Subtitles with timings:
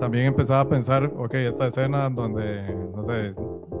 [0.00, 3.34] también empezaba a pensar, ok, esta escena donde, no sé,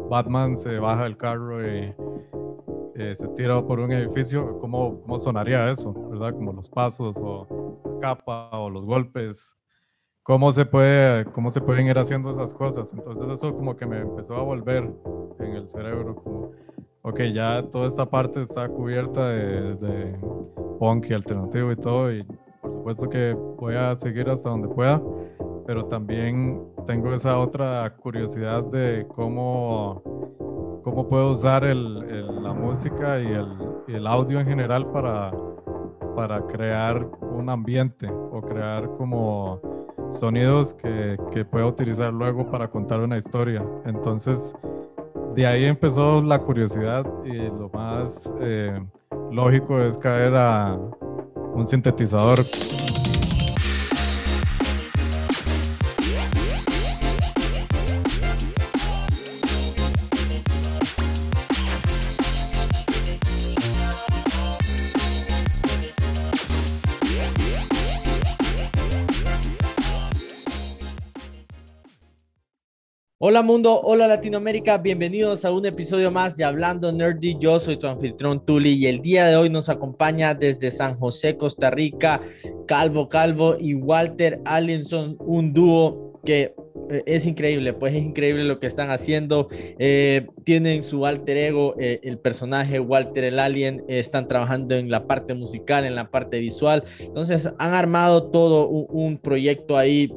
[0.08, 1.94] Batman se baja del carro y
[2.96, 5.92] eh, se tira por un edificio, ¿cómo, ¿cómo sonaría eso?
[6.10, 6.34] ¿Verdad?
[6.34, 9.56] Como los pasos o la capa o los golpes.
[10.22, 12.92] ¿Cómo se, puede, ¿Cómo se pueden ir haciendo esas cosas?
[12.94, 14.90] Entonces eso como que me empezó a volver
[15.38, 16.52] en el cerebro, como,
[17.02, 20.18] ok, ya toda esta parte está cubierta de, de
[20.78, 22.24] punk y alternativo y todo, y
[22.62, 25.02] por supuesto que voy a seguir hasta donde pueda,
[25.66, 30.02] pero también tengo esa otra curiosidad de cómo
[30.84, 33.56] cómo puedo usar el, la música y el,
[33.88, 35.32] el, audio en general para,
[36.14, 39.60] para crear un ambiente o crear como
[40.10, 43.64] sonidos que, que pueda utilizar luego para contar una historia.
[43.86, 44.54] Entonces,
[45.34, 48.78] de ahí empezó la curiosidad y lo más eh,
[49.30, 50.78] lógico es caer a
[51.54, 52.40] un sintetizador.
[73.26, 77.38] Hola mundo, hola Latinoamérica, bienvenidos a un episodio más de Hablando Nerdy.
[77.38, 81.38] Yo soy tu anfitrión Tuli y el día de hoy nos acompaña desde San José,
[81.38, 82.20] Costa Rica,
[82.66, 86.54] Calvo Calvo y Walter Allenson, un dúo que
[86.90, 89.48] eh, es increíble, pues es increíble lo que están haciendo.
[89.78, 95.06] Eh, tienen su alter ego, eh, el personaje Walter el Alien, están trabajando en la
[95.06, 96.84] parte musical, en la parte visual.
[97.00, 100.12] Entonces han armado todo un proyecto ahí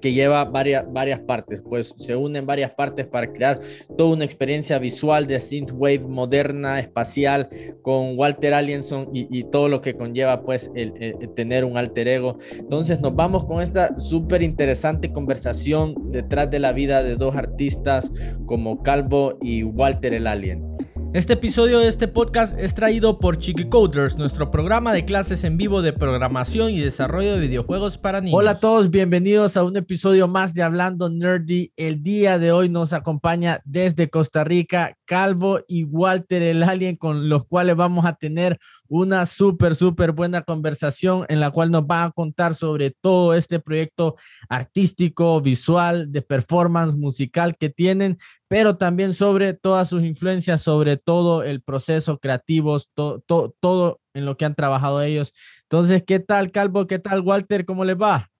[0.00, 3.60] que lleva varias, varias partes, pues se unen varias partes para crear
[3.96, 7.48] toda una experiencia visual de synthwave moderna, espacial,
[7.82, 10.92] con Walter Allienson y, todo lo que conlleva pues el,
[11.34, 12.36] tener un alter ego.
[12.52, 18.10] Entonces nos vamos con esta súper interesante conversación detrás de la vida de dos artistas
[18.46, 20.78] como Calvo y Walter el Alien.
[21.14, 25.56] Este episodio de este podcast es traído por Chiqui Coders, nuestro programa de clases en
[25.56, 28.38] vivo de programación y desarrollo de videojuegos para niños.
[28.38, 31.72] Hola a todos, bienvenidos a un episodio más de Hablando Nerdy.
[31.76, 37.30] El día de hoy nos acompaña desde Costa Rica Calvo y Walter el Alien, con
[37.30, 42.04] los cuales vamos a tener una súper, súper buena conversación en la cual nos va
[42.04, 44.16] a contar sobre todo este proyecto
[44.50, 51.42] artístico, visual, de performance musical que tienen, pero también sobre todas sus influencias, sobre todo
[51.42, 55.32] el proceso creativo, todo en lo que han trabajado ellos.
[55.62, 56.86] Entonces, ¿qué tal, Calvo?
[56.86, 57.66] ¿Qué tal, Walter?
[57.66, 58.30] ¿Cómo les va?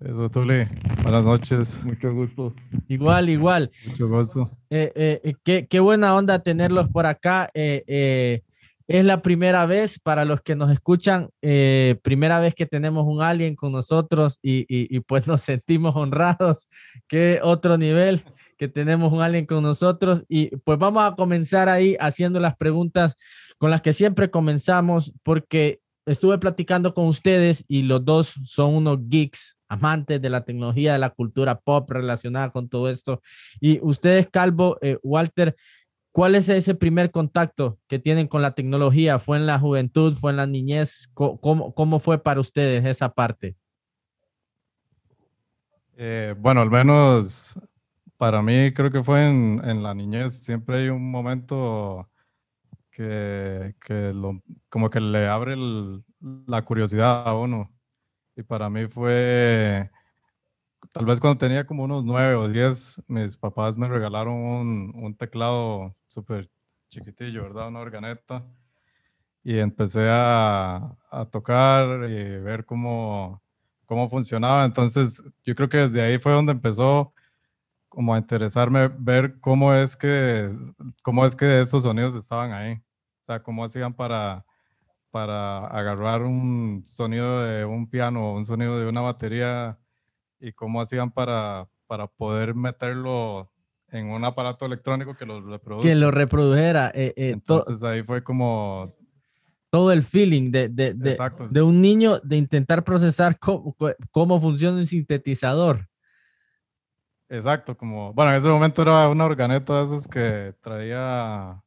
[0.00, 0.66] Eso, Tuli.
[1.02, 1.84] Buenas noches.
[1.84, 2.54] Mucho gusto.
[2.88, 3.70] Igual, igual.
[3.86, 4.50] Mucho gusto.
[4.70, 7.50] Eh, eh, qué, qué, buena onda tenerlos por acá.
[7.52, 8.42] Eh,
[8.90, 13.22] es la primera vez para los que nos escuchan, eh, primera vez que tenemos un
[13.22, 16.66] alien con nosotros y, pues nos sentimos honrados.
[17.06, 18.24] Qué otro nivel
[18.60, 20.22] que tenemos un alien con nosotros.
[20.28, 23.14] Y pues vamos a comenzar ahí haciendo las preguntas
[23.56, 28.98] con las que siempre comenzamos, porque estuve platicando con ustedes y los dos son unos
[29.08, 33.22] geeks, amantes de la tecnología, de la cultura pop relacionada con todo esto.
[33.60, 35.56] Y ustedes, Calvo, eh, Walter,
[36.12, 39.20] ¿Cuál es ese primer contacto que tienen con la tecnología?
[39.20, 40.12] ¿Fue en la juventud?
[40.14, 41.08] ¿Fue en la niñez?
[41.14, 43.54] ¿Cómo, cómo fue para ustedes esa parte?
[45.96, 47.56] Eh, bueno, al menos
[48.20, 50.44] para mí creo que fue en, en la niñez.
[50.44, 52.06] Siempre hay un momento
[52.90, 55.56] que, que lo, como que le abre
[56.46, 57.70] la curiosidad a uno.
[58.36, 59.90] Y para mí fue
[60.92, 65.14] tal vez cuando tenía como unos nueve o diez, mis papás me regalaron un, un
[65.16, 66.50] teclado súper
[66.90, 67.68] chiquitillo, ¿verdad?
[67.68, 68.44] Una organeta.
[69.42, 73.42] Y empecé a, a, tocar y ver cómo,
[73.86, 74.66] cómo funcionaba.
[74.66, 77.14] Entonces, yo creo que desde ahí fue donde empezó
[77.90, 80.50] como a interesarme ver cómo es que,
[81.02, 82.74] cómo es que esos sonidos estaban ahí.
[82.74, 84.46] O sea, cómo hacían para,
[85.10, 89.78] para agarrar un sonido de un piano o un sonido de una batería
[90.38, 93.50] y cómo hacían para, para poder meterlo
[93.88, 95.92] en un aparato electrónico que lo reprodujera.
[95.92, 96.92] Que lo reprodujera.
[96.94, 98.94] Eh, eh, Entonces ahí fue como...
[99.68, 101.16] Todo el feeling de, de, de,
[101.50, 103.76] de un niño de intentar procesar cómo,
[104.10, 105.89] cómo, funciona un sintetizador.
[107.32, 111.62] Exacto, como, bueno, en ese momento era una organeta de esos que traía,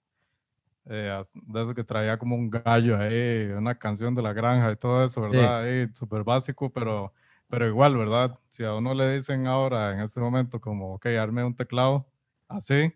[0.85, 4.77] eh, de esos que traía como un gallo ahí, una canción de la granja y
[4.77, 5.63] todo eso, ¿verdad?
[5.63, 7.13] Ahí, súper básico, pero
[7.49, 8.39] pero igual, ¿verdad?
[8.49, 12.07] Si a uno le dicen ahora, en este momento, como, ok, arme un teclado
[12.47, 12.93] así,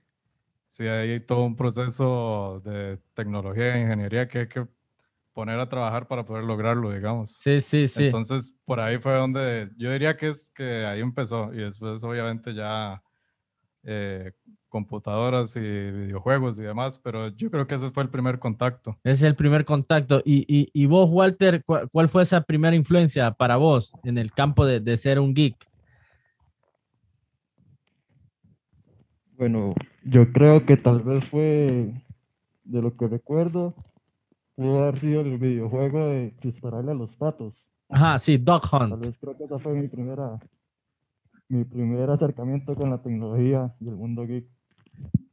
[0.68, 4.68] si hay todo un proceso de tecnología e ingeniería que hay que
[5.38, 7.34] poner a trabajar para poder lograrlo, digamos.
[7.34, 8.06] Sí, sí, sí.
[8.06, 12.56] Entonces, por ahí fue donde yo diría que es que ahí empezó y después obviamente
[12.56, 13.04] ya
[13.84, 14.31] eh,
[14.68, 18.98] computadoras y videojuegos y demás, pero yo creo que ese fue el primer contacto.
[19.04, 20.24] Ese es el primer contacto.
[20.25, 24.66] Y, y, y vos, Walter, ¿cuál, fue esa primera influencia para vos en el campo
[24.66, 25.69] de, de ser un geek?
[29.33, 31.94] Bueno, yo creo que tal vez fue,
[32.63, 33.75] de lo que recuerdo,
[34.57, 37.54] pudo haber sido el videojuego de dispararle a los patos.
[37.89, 38.89] Ajá, sí, Dog Hunt.
[38.89, 40.39] Tal vez creo que esa fue mi primera,
[41.48, 44.48] mi primer acercamiento con la tecnología y el mundo geek.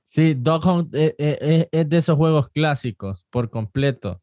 [0.03, 4.21] Sí, Dog Hunt es, eh, eh, es de esos juegos clásicos por completo.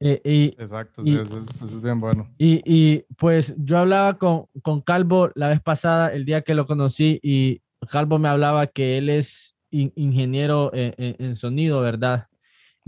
[0.00, 2.28] Eh, y, Exacto, sí, eso, es, bien bueno.
[2.36, 6.66] Y, y, pues yo hablaba con, con Calvo la vez pasada, el día que lo
[6.66, 12.28] conocí, y Calvo me hablaba que él es ingeniero en, sonido, ¿verdad?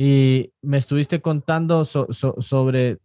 [0.02, 3.00] Y me estuviste contando sobre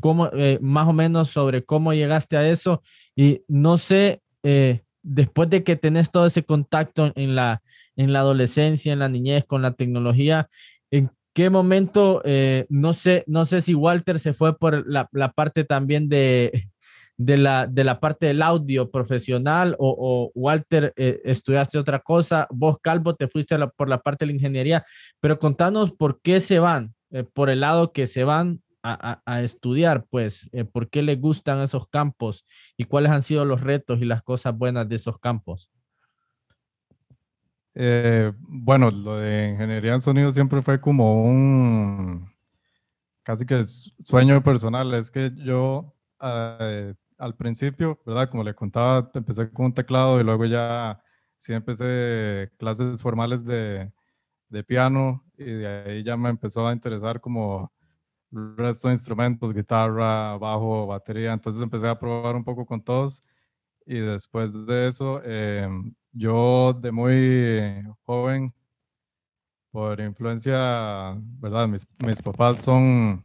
[0.00, 2.82] cómo, eh, más o menos sobre cómo llegaste a eso.
[3.14, 7.62] Y no sé, eh, después de que tenés todo ese contacto en la,
[7.94, 10.48] en la adolescencia, en la niñez con la tecnología,
[10.90, 15.30] ¿en qué momento, eh, no sé, no sé si Walter se fue por la, la
[15.30, 16.71] parte también de,
[17.16, 22.78] de la, de la parte del audio profesional o, Walter eh, estudiaste otra cosa, vos
[22.82, 24.84] Calvo te fuiste por la parte de la ingeniería,
[25.20, 30.06] pero contanos por qué se van, eh, por el lado que se van a, estudiar,
[30.10, 32.44] pues, eh, por qué les gustan esos campos
[32.76, 35.70] y cuáles han sido los retos y las cosas buenas de esos campos.
[37.74, 42.32] bueno, lo de ingeniería en sonido siempre fue como un
[43.22, 44.92] casi que sueño personal.
[44.94, 45.94] Es que yo
[47.22, 48.28] al principio, ¿verdad?
[48.30, 51.02] Como le contaba, empecé con un teclado y luego ya
[51.36, 53.92] sí empecé clases formales de,
[54.48, 57.72] de piano y de ahí ya me empezó a interesar como
[58.32, 61.32] resto de instrumentos, guitarra, bajo, batería.
[61.32, 63.22] Entonces empecé a probar un poco con todos
[63.86, 65.68] y después de eso, eh,
[66.12, 68.52] yo de muy joven,
[69.70, 71.66] por influencia, ¿verdad?
[71.68, 73.24] Mis, mis papás son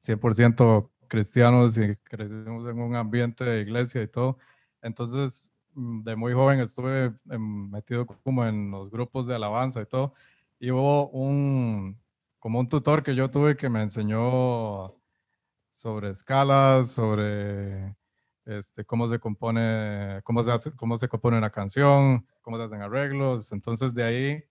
[0.00, 4.38] 100% cristianos y crecimos en un ambiente de iglesia y todo.
[4.82, 10.14] Entonces, mm, de muy joven estuve metido como en los grupos de alabanza y todo.
[10.58, 11.98] Y hubo un,
[12.38, 14.94] como un tutor que yo tuve que me enseñó
[15.70, 17.96] sobre escalas, sobre
[18.46, 22.82] este, cómo se compone, cómo se hace, cómo se compone una canción, cómo se hacen
[22.82, 23.52] arreglos.
[23.52, 24.44] Entonces de ahí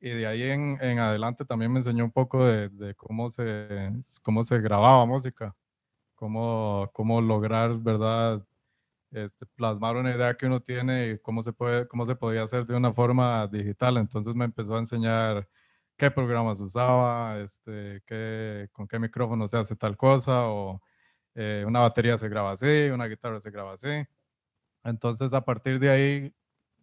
[0.00, 3.92] y de ahí en, en adelante también me enseñó un poco de, de, cómo se
[4.22, 5.54] cómo se grababa música
[6.20, 8.46] cómo, cómo lograr, ¿verdad?
[9.12, 12.66] Este, plasmar una idea que uno tiene y cómo se, puede, cómo se podía hacer
[12.66, 13.96] de una forma digital.
[13.98, 15.48] Entonces me empezó a enseñar
[15.96, 20.82] qué programas usaba, este, qué, con qué micrófono se hace tal cosa, o
[21.34, 23.88] eh, una batería se graba así, una guitarra se graba así.
[24.84, 26.34] Entonces a partir de ahí,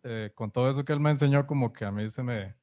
[0.03, 2.55] eh, con todo eso que él me enseñó, como que a mí se me,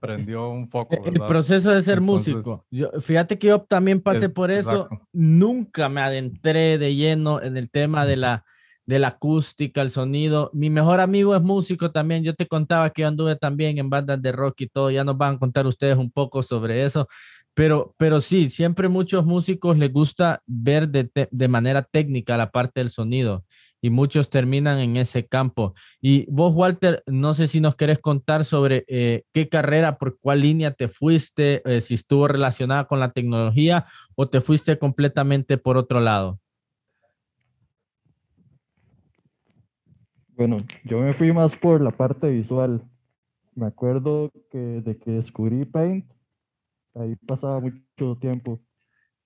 [0.00, 1.02] prendió un foco.
[1.04, 2.66] El proceso de ser músico.
[2.70, 4.88] Yo, fíjate que yo también pasé por eso.
[5.12, 8.44] Nunca me adentré de lleno en el tema de la,
[8.86, 10.50] de la acústica, el sonido.
[10.52, 12.22] Mi mejor amigo es músico también.
[12.22, 14.90] Yo te contaba que yo anduve también en bandas de rock y todo.
[14.90, 17.06] Ya nos van a contar ustedes un poco sobre eso.
[17.54, 22.90] Pero, pero sí, siempre muchos músicos les gusta ver de, manera técnica la parte del
[22.90, 23.44] sonido
[23.82, 25.74] y muchos terminan en ese campo.
[26.00, 30.42] Y vos, Walter, no sé si nos querés contar sobre eh, qué carrera, por cuál
[30.42, 33.84] línea te fuiste, eh, si estuvo relacionada con la tecnología
[34.14, 36.38] o te fuiste completamente por otro lado.
[40.36, 42.82] Bueno, yo me fui más por la parte visual.
[43.54, 46.06] Me acuerdo de que descubrí Paint,
[46.94, 48.60] ahí pasaba mucho tiempo.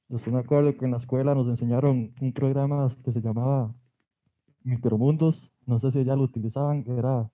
[0.09, 3.75] Yo me acuerdo que en la escuela nos enseñaron un programa que se llamaba
[4.62, 7.30] micromundos, no sé si ya lo utilizaban, era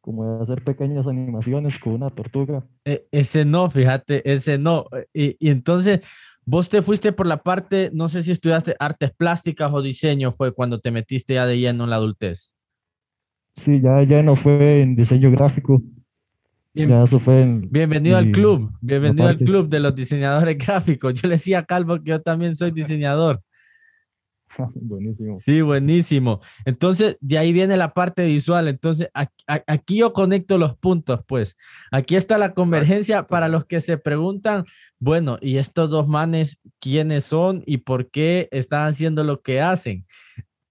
[0.00, 2.64] como hacer pequeñas animaciones con una tortuga.
[2.84, 4.86] E, ese no, fíjate, ese no.
[5.12, 6.00] Y, y, entonces,
[6.44, 10.54] vos te fuiste por la parte, no sé si estudiaste artes plásticas o diseño, fue
[10.54, 12.54] cuando te metiste ya de lleno en la adultez.
[13.56, 15.82] Sí, ya, ya no fue en diseño gráfico.
[16.84, 21.14] Ya eso fue en, bienvenido al club, bienvenido al club de los diseñadores gráficos.
[21.14, 23.40] Yo le decía a Calvo que yo también soy diseñador.
[24.74, 25.36] buenísimo.
[25.36, 26.40] Sí, buenísimo.
[26.64, 28.68] Entonces, de ahí viene la parte visual.
[28.68, 31.56] Entonces, aquí, yo conecto los puntos, pues.
[31.90, 34.64] Aquí está la convergencia para los que se preguntan,
[34.98, 40.06] bueno, ¿y estos dos manes quiénes son y por qué están haciendo lo que hacen?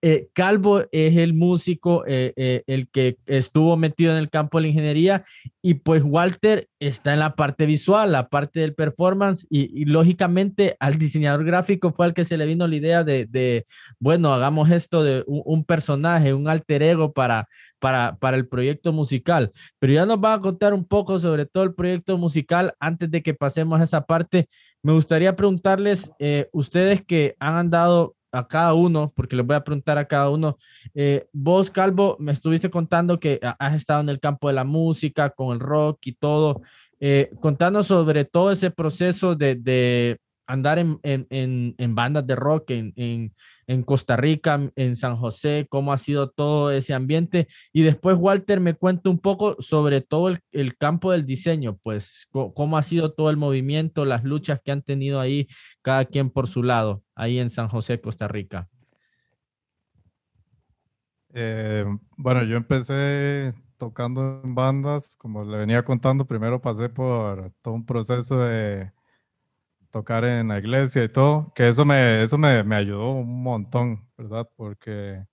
[0.07, 4.61] Eh, Calvo es el músico, eh, eh, el que estuvo metido en el campo de
[4.61, 5.25] la ingeniería
[5.63, 10.99] y pues Walter está en la parte visual, la parte del performance y, lógicamente al
[10.99, 13.65] diseñador gráfico fue al que se le vino la idea de,
[13.97, 17.47] bueno, hagamos esto de un, personaje, un alter ego para,
[17.79, 19.53] para, para el proyecto musical.
[19.79, 23.23] Pero ya nos va a contar un poco sobre todo el proyecto musical antes de
[23.23, 24.49] que pasemos a esa parte.
[24.83, 26.11] Me gustaría preguntarles,
[26.51, 30.57] ustedes que han andado a cada uno, porque les voy a preguntar a cada uno.
[30.93, 35.29] Eh, vos, Calvo, me estuviste contando que has estado en el campo de la música,
[35.29, 36.61] con el rock y todo.
[36.99, 37.31] Eh,
[37.83, 44.15] sobre todo ese proceso de andar en, en, en, bandas de rock en, en, Costa
[44.15, 47.47] Rica, en San José, cómo ha sido todo ese ambiente.
[47.73, 52.27] Y después, Walter, me cuenta un poco sobre todo el, el, campo del diseño, pues
[52.31, 55.47] cómo ha sido todo el movimiento, las luchas que han tenido ahí,
[55.81, 58.69] cada quien por su lado, ahí en San José, Costa Rica.
[61.37, 61.85] Eh,
[62.15, 67.85] bueno, yo empecé tocando en bandas, como le venía contando, primero pasé por todo un
[67.85, 68.91] proceso de
[69.95, 74.05] tocar en la iglesia y todo, que eso me, eso me, me ayudó un montón,
[74.17, 74.45] ¿verdad?
[74.57, 75.23] Porque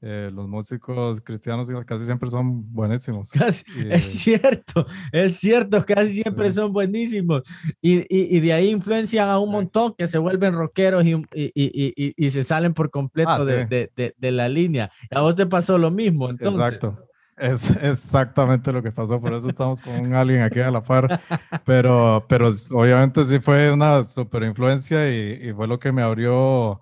[0.00, 3.30] eh, los músicos cristianos casi siempre son buenísimos.
[3.90, 7.42] es cierto, es cierto, casi siempre son buenísimos.
[7.80, 12.30] Y, y, y, de ahí influencian a un montón que se vuelven rockeros y, y
[12.30, 14.90] se salen por completo ah, de, de, de, la línea.
[15.12, 16.60] A vos te pasó lo mismo, entonces.
[16.60, 17.03] Exacto.
[17.36, 21.20] Es exactamente lo que pasó, por eso estamos con un aquí a la par,
[21.64, 26.80] pero, pero obviamente sí fue una super influencia y, y fue lo que me abrió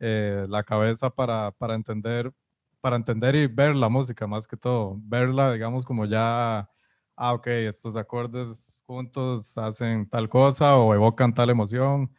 [0.00, 2.32] eh, la cabeza para, para, entender,
[2.80, 6.70] para entender y ver la música más que todo, verla digamos como ya,
[7.16, 12.10] ah, ok, estos acordes juntos hacen tal cosa o evocan tal emoción,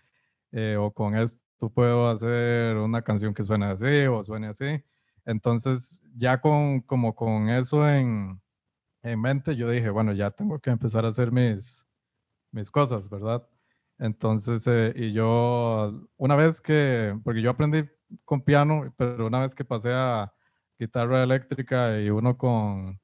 [0.52, 4.84] eh, o con esto puedo hacer una canción que suene así o suene así.
[5.26, 8.42] Entonces, ya con, como con eso en,
[9.04, 11.88] en mente, yo dije, bueno, ya tengo que empezar a hacer mis,
[12.52, 13.48] mis cosas, ¿verdad?
[14.00, 17.88] Entonces, eh, y yo, una vez que, porque yo aprendí
[18.26, 20.34] con piano, pero una vez que pasé a
[20.80, 23.00] guitarra eléctrica y uno con,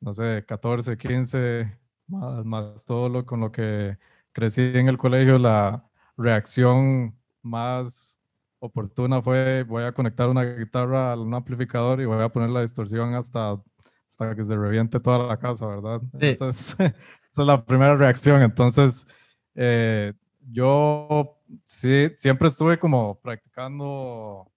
[0.00, 3.98] no sé, 14, 15, más, más todo lo con lo que
[4.32, 8.09] crecí en el colegio, la reacción más
[8.60, 12.60] oportuna fue voy a conectar una guitarra a un amplificador y voy a poner la
[12.60, 13.60] distorsión hasta,
[14.08, 16.00] hasta que se reviente toda la casa, ¿verdad?
[16.20, 18.42] Esa, es, esa, es, la primera reacción.
[18.42, 19.06] Entonces,
[19.54, 20.12] eh,
[20.50, 24.50] yo sí, siempre estuve como practicando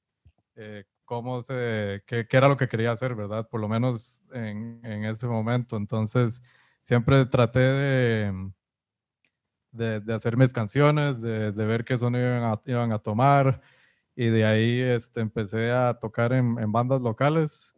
[0.56, 3.48] eh, cómo se, qué, qué, era lo que quería hacer, ¿verdad?
[3.50, 5.78] Por lo menos en, en ese momento.
[5.78, 6.44] Entonces,
[6.82, 8.52] siempre traté de,
[9.72, 13.62] de, de hacer mis canciones, de, de ver qué sonido iban a, iban a tomar
[14.16, 17.76] y de ahí este, empecé a tocar en, en bandas locales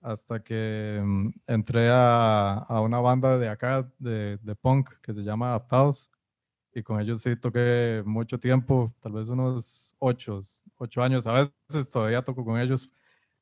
[0.00, 5.22] hasta que mm, entré a, a, una banda de acá de, de, punk que se
[5.22, 6.10] llama Adaptados
[6.74, 10.40] y con ellos sí toqué mucho tiempo, tal vez unos ocho,
[10.76, 12.90] ocho años, a veces todavía toco con ellos.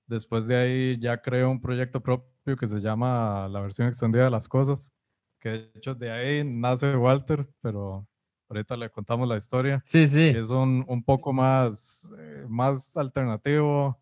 [0.07, 4.31] Después de ahí ya creé un proyecto propio que se llama la versión extendida de
[4.31, 4.93] las cosas,
[5.39, 8.09] que de hecho de ahí nace Walter, pero
[8.51, 9.83] ahorita le contamos la historia.
[9.87, 10.29] Sí, sí.
[10.29, 13.99] Es un, un poco más, eh, más alternativo,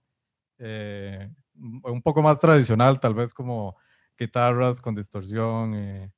[0.58, 3.76] eh, un poco más tradicional, tal vez como
[4.18, 6.12] guitarras con distorsión, y,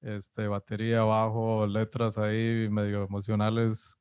[0.00, 3.96] este, batería, bajo, letras ahí medio emocionales.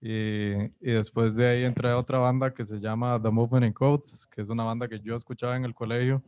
[0.00, 3.72] Y, y, después de ahí entré a otra banda que se llama The Movement in
[3.72, 6.22] Codes, que es una banda que yo escuchaba en el colegio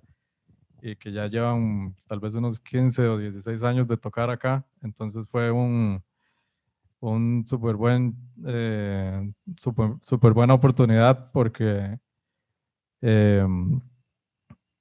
[0.81, 4.65] y que ya llevan tal vez unos 15 o 16 años de tocar acá.
[4.83, 6.03] Entonces fue un,
[7.13, 11.99] un súper buen, eh, super, super, buena oportunidad porque
[13.01, 13.47] eh,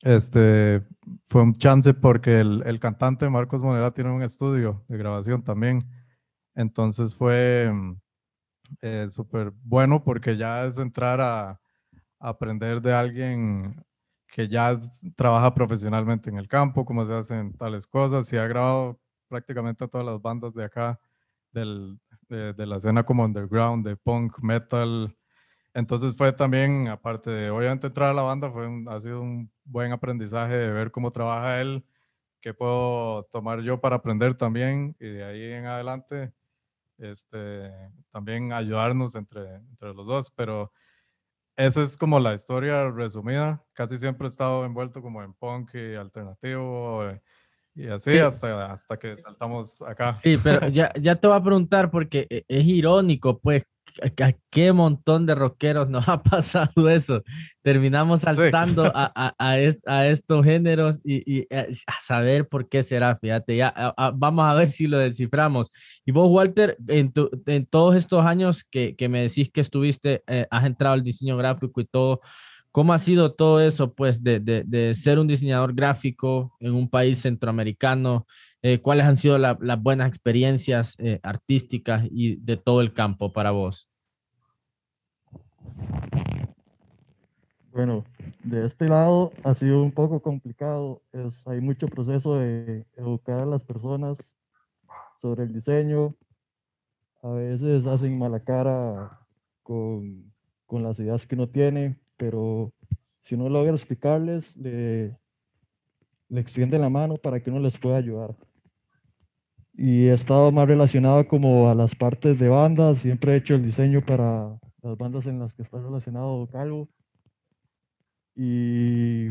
[0.01, 0.85] este,
[1.27, 5.85] fue un chance porque el, el, cantante Marcos Monera tiene un estudio de grabación también.
[6.55, 7.71] Entonces fue
[8.81, 11.59] eh, súper bueno porque ya es entrar a, a,
[12.19, 13.83] aprender de alguien
[14.27, 14.79] que ya
[15.15, 19.87] trabaja profesionalmente en el campo, cómo se hacen tales cosas y ha grabado prácticamente a
[19.87, 20.99] todas las bandas de acá
[21.51, 25.15] del, de, la escena como underground, de punk, metal.
[25.73, 29.91] Entonces fue también, aparte de obviamente entrar a la banda, fue ha sido un buen
[29.91, 31.85] aprendizaje de ver cómo trabaja él,
[32.41, 36.33] qué puedo tomar yo para aprender también y de ahí en adelante
[36.97, 37.71] este,
[38.11, 40.31] también ayudarnos entre, entre los dos.
[40.31, 40.71] Pero
[41.57, 43.63] esa es como la historia resumida.
[43.73, 47.09] Casi siempre he estado envuelto como en punk y alternativo.
[47.09, 47.21] Eh,
[47.75, 50.15] y así hasta, hasta que saltamos acá.
[50.23, 53.63] Sí, pero ya, ya te voy a preguntar porque e, es irónico, pues,
[54.01, 57.21] ¿a qué montón de rockeros nos ha pasado eso?
[57.61, 63.93] Terminamos saltando a, a, estos géneros y, eh, a saber por qué será, fíjate, ya
[64.15, 65.69] vamos a ver si lo desciframos.
[66.05, 67.11] Y vos, Walter, en,
[67.45, 71.35] en todos estos años que, que, me decís que estuviste, eh, has entrado al diseño
[71.35, 72.21] gráfico y todo,
[72.75, 76.89] ¿Cómo ha sido todo eso, pues, de, de, de, ser un diseñador gráfico en un
[76.89, 78.27] país centroamericano?
[78.61, 83.51] Eh, ¿Cuáles han sido las buenas experiencias eh, artísticas y de todo el campo para
[83.51, 83.87] vos?
[87.71, 88.03] Bueno,
[88.43, 91.01] de este lado ha sido un poco complicado.
[91.13, 94.35] Es, hay mucho proceso de educar a las personas
[95.21, 96.13] sobre el diseño.
[97.23, 99.17] A veces hacen mala cara
[99.63, 100.33] con,
[100.65, 102.73] con las ideas que uno tiene pero
[103.23, 105.17] si uno logra explicarles, le,
[106.29, 108.35] le extiende la mano para que uno les pueda ayudar.
[109.73, 113.65] Y he estado más relacionado como a las partes de bandas, siempre he hecho el
[113.65, 116.87] diseño para las bandas en las que está relacionado Calvo.
[118.35, 119.29] Y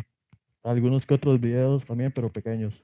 [0.63, 2.83] algunos que otros videos también, pero pequeños.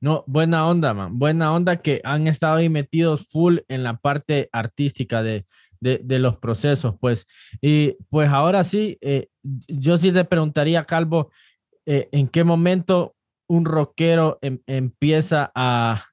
[0.00, 1.16] No, buena onda, man.
[1.18, 5.44] Buena onda que han estado ahí metidos full en la parte artística de,
[5.82, 7.26] de, los procesos, pues.
[7.60, 11.30] Y pues ahora sí, eh, yo sí te preguntaría, Calvo,
[11.86, 13.16] eh, ¿en qué momento
[13.48, 16.06] un rockero em, empieza a,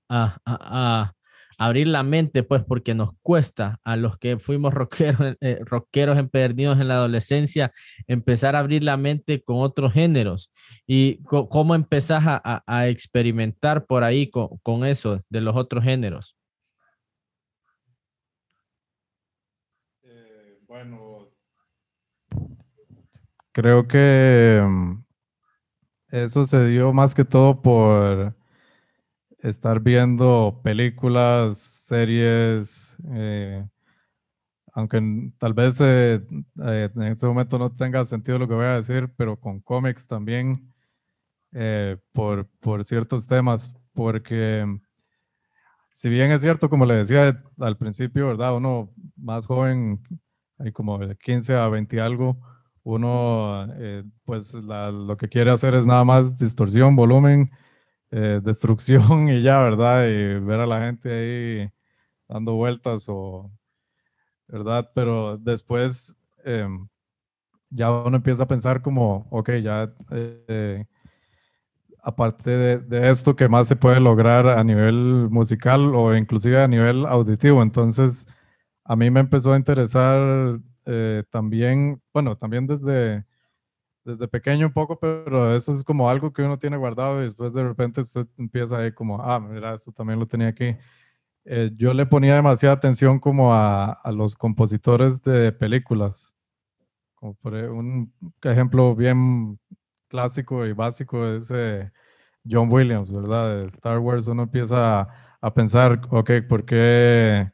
[1.60, 6.80] abrir la mente, pues porque nos cuesta a los que fuimos rockeros, eh, rockeros empedernidos
[6.80, 7.74] en la adolescencia,
[8.08, 10.52] empezar a abrir la mente con otros géneros.
[10.88, 16.39] ¿Y cómo empezás a, experimentar por ahí con, con, eso de los otros géneros?
[20.70, 21.28] Bueno,
[23.52, 25.04] creo que mm,
[26.12, 28.36] eso se dio más que todo por
[29.40, 33.68] estar viendo películas, series, eh,
[34.74, 35.02] aunque
[35.40, 36.22] tal vez eh,
[36.64, 40.06] eh, en este momento no tenga sentido lo que voy a decir, pero con cómics
[40.06, 40.72] también,
[42.14, 44.68] por, por ciertos temas, porque
[45.92, 48.56] si bien es cierto, como le decía al principio, ¿verdad?
[48.56, 50.04] Uno más joven
[50.60, 52.38] hay como de 15 a 20 algo,
[52.84, 57.52] uno eh, pues lo que quiere hacer es nada más distorsión, volumen,
[58.12, 60.08] eh, destrucción y ya, ¿verdad?
[60.08, 61.70] Y ver a la gente ahí
[62.28, 63.52] dando vueltas o,
[64.48, 64.92] ¿verdad?
[64.94, 66.88] Pero después em,
[67.70, 70.86] ya uno empieza a pensar como, ok, ya eh,
[72.04, 76.68] aparte de, de, esto, ¿qué más se puede lograr a nivel musical o inclusive a
[76.68, 77.62] nivel auditivo?
[77.62, 78.28] Entonces
[78.90, 83.24] a mí me empezó a interesar eh, también, bueno, también desde,
[84.04, 87.54] desde pequeño un poco, pero eso es como algo que uno tiene guardado y después
[87.54, 90.76] de repente se empieza ahí como, ah, mira, eso también lo tenía aquí.
[91.46, 96.34] Eh, yo le ponía demasiada atención como a, a, los compositores de películas.
[97.14, 99.60] Como por e, un ejemplo bien
[100.08, 101.92] clásico y básico es eh,
[102.50, 103.58] John Williams, ¿verdad?
[103.58, 107.52] De Star Wars uno empieza a, a pensar, ok, ¿por qué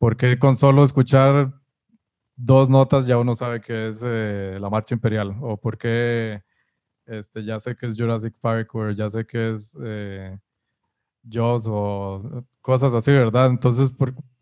[0.00, 1.52] porque con solo escuchar
[2.34, 5.36] dos notas ya uno sabe que es eh, la marcha imperial?
[5.42, 6.42] ¿O porque
[7.04, 10.38] este, ya sé que es Jurassic Park o ya sé que es eh,
[11.30, 13.48] Jaws o cosas así, ¿verdad?
[13.48, 13.92] Entonces,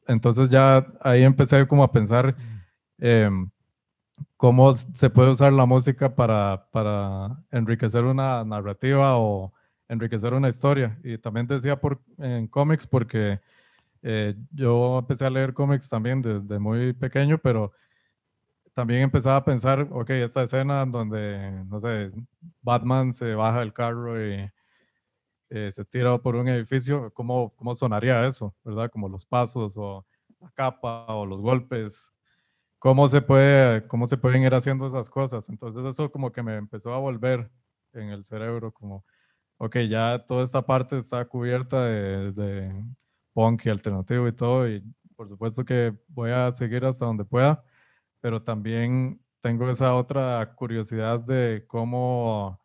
[0.06, 2.36] entonces ya ahí empecé como a pensar
[2.98, 3.50] em,
[4.36, 9.52] cómo se puede usar la música para, para enriquecer una narrativa o
[9.88, 11.00] enriquecer una historia.
[11.02, 13.40] Y también decía por, en cómics porque
[14.02, 17.72] eh, yo empecé a leer cómics también desde muy pequeño, pero
[18.74, 22.12] también empezaba a pensar, ok, esta escena donde, no sé,
[22.62, 24.48] Batman se baja del carro y
[25.50, 28.54] eh, se tira por un edificio, ¿cómo, ¿cómo sonaría eso?
[28.64, 28.90] ¿Verdad?
[28.90, 30.06] Como los pasos o
[30.40, 32.12] la capa o los golpes.
[32.78, 35.48] ¿Cómo se, puede, ¿Cómo se pueden ir haciendo esas cosas?
[35.48, 37.50] Entonces eso como que me empezó a volver
[37.92, 39.04] en el cerebro, como,
[39.58, 42.84] ok, ya toda esta parte está cubierta de, de
[43.38, 44.82] punk y alternativo y todo, y
[45.14, 47.62] por supuesto que voy a seguir hasta donde pueda,
[48.20, 52.60] pero también tengo esa otra curiosidad de cómo,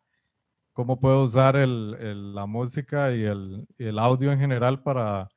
[0.72, 5.28] cómo puedo usar el, la música y el, el, audio en general para,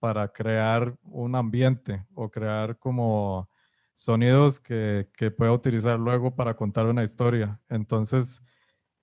[0.00, 3.48] para crear un ambiente o crear como
[3.94, 7.58] sonidos que, que pueda utilizar luego para contar una historia.
[7.70, 8.42] Entonces,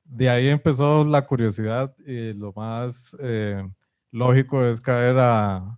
[0.04, 3.18] de ahí empezó la curiosidad y lo más...
[3.20, 3.68] Eh,
[4.16, 5.78] lógico es caer a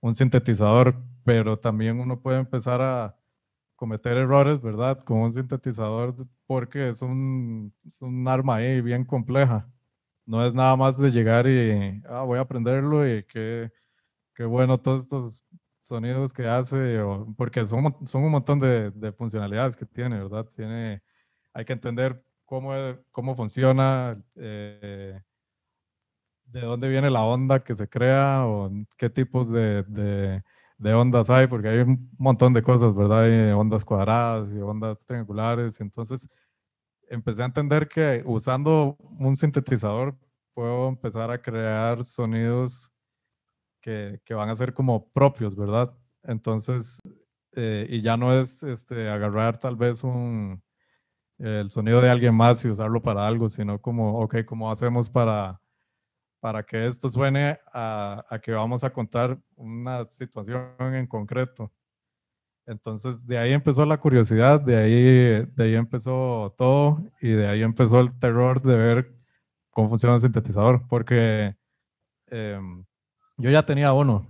[0.00, 3.16] un sintetizador, pero también uno puede empezar a
[3.74, 5.00] cometer errores, ¿verdad?
[5.00, 6.14] Con un sintetizador
[6.46, 9.66] porque es un, es un arma ahí bien compleja.
[10.26, 13.72] No es nada más de llegar y ah, voy a aprenderlo y qué,
[14.34, 15.42] qué bueno todos estos
[15.80, 20.46] sonidos que hace, o, porque son, son un montón de, de, funcionalidades que tiene, ¿verdad?
[20.54, 21.02] Tiene,
[21.54, 22.72] hay que entender cómo,
[23.10, 25.20] cómo funciona, eh,
[26.52, 30.42] de dónde viene la onda que se crea o qué tipos de, de,
[30.78, 33.24] de, ondas hay, porque hay un montón de cosas, ¿verdad?
[33.24, 35.80] Hay ondas cuadradas y ondas triangulares.
[35.80, 36.28] Entonces,
[37.08, 40.16] empecé a entender que usando un sintetizador
[40.54, 42.90] puedo empezar a crear sonidos
[43.80, 45.92] que, que van a ser como propios, ¿verdad?
[46.22, 47.00] Entonces,
[47.56, 50.62] eh, y ya no es este, agarrar tal vez un,
[51.38, 55.60] el sonido de alguien más y usarlo para algo, sino como, ok, ¿cómo hacemos para
[56.40, 61.70] para que esto suene a, que vamos a contar una situación en concreto.
[62.66, 67.62] Entonces, de ahí empezó la curiosidad, de ahí, de ahí empezó todo y de ahí
[67.62, 69.14] empezó el terror de ver
[69.70, 71.56] cómo funciona el sintetizador, porque
[72.26, 72.84] em,
[73.36, 74.26] yo ya tenía uno,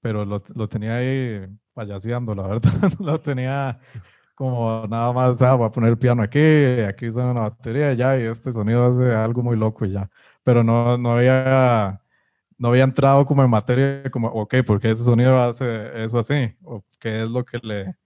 [0.00, 3.78] pero lo, lo tenía ahí payaseando, la verdad, lo tenía
[4.34, 6.40] como nada más, ah, voy a poner el piano aquí,
[6.88, 10.10] aquí suena una batería ya, y este sonido hace algo muy loco y ya
[10.44, 12.00] pero no, no había
[12.58, 16.54] no había entrado como en materia como, ok, ¿por qué ese sonido hace eso así?
[16.62, 17.96] ¿O qué es lo que le,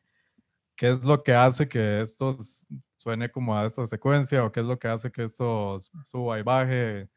[0.77, 2.37] qué es lo que hace que esto
[2.97, 4.45] suene como a esta secuencia?
[4.45, 7.09] ¿O qué es lo que hace que esto suba y baje?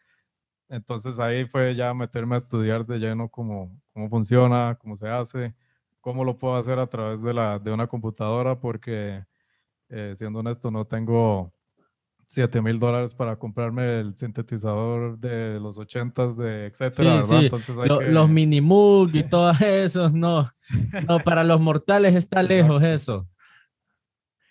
[0.69, 5.55] Entonces ahí fue ya meterme a estudiar de lleno cómo, cómo funciona, cómo se hace,
[6.01, 9.23] cómo lo puedo hacer a través de, la, de una computadora, porque
[9.89, 11.53] eh, siendo honesto no tengo
[12.29, 17.43] 7 mil dólares para comprarme el sintetizador de los 80s, de etcétera, ¿verdad?
[17.43, 17.75] Entonces
[18.07, 20.47] Los Minimoog y todos esos, no.
[21.07, 23.27] No, para los mortales está lejos eso.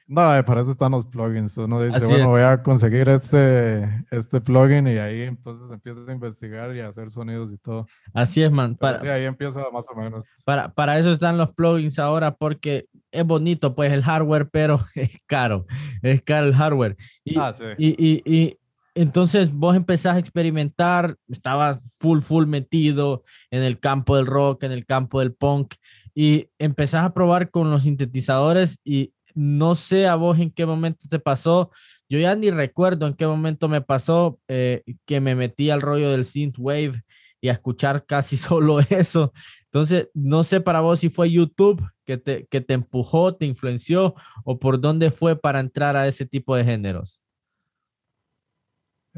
[0.08, 1.58] No, eh, para eso están los plugins.
[1.58, 6.74] Uno dice, bueno, voy a conseguir este, este plugin y ahí entonces empiezas a investigar
[6.74, 7.86] y a hacer sonidos y todo.
[8.14, 8.74] Así es, man.
[8.74, 10.26] Para, sí, ahí empieza más o menos.
[10.46, 15.20] Para, para eso están los plugins ahora porque es bonito pues el hardware, pero es
[15.26, 15.66] caro.
[16.00, 16.96] Es caro el hardware.
[17.22, 17.64] Y, ah, sí.
[17.76, 18.58] y, y, y
[18.94, 24.72] entonces vos empezás a experimentar, estabas full, full metido en el campo del rock, en
[24.72, 25.74] el campo del punk,
[26.14, 31.06] y empezás a probar con los sintetizadores y no sé a vos en qué momento
[31.08, 31.70] te pasó.
[32.08, 36.10] Yo ya ni recuerdo en qué momento me pasó eh, que me metí al rollo
[36.10, 37.04] del synthwave
[37.40, 39.32] y a escuchar casi solo eso.
[39.66, 44.14] Entonces, no sé para vos si fue YouTube que te, que te empujó, te influenció
[44.44, 47.22] o por dónde fue para entrar a ese tipo de géneros.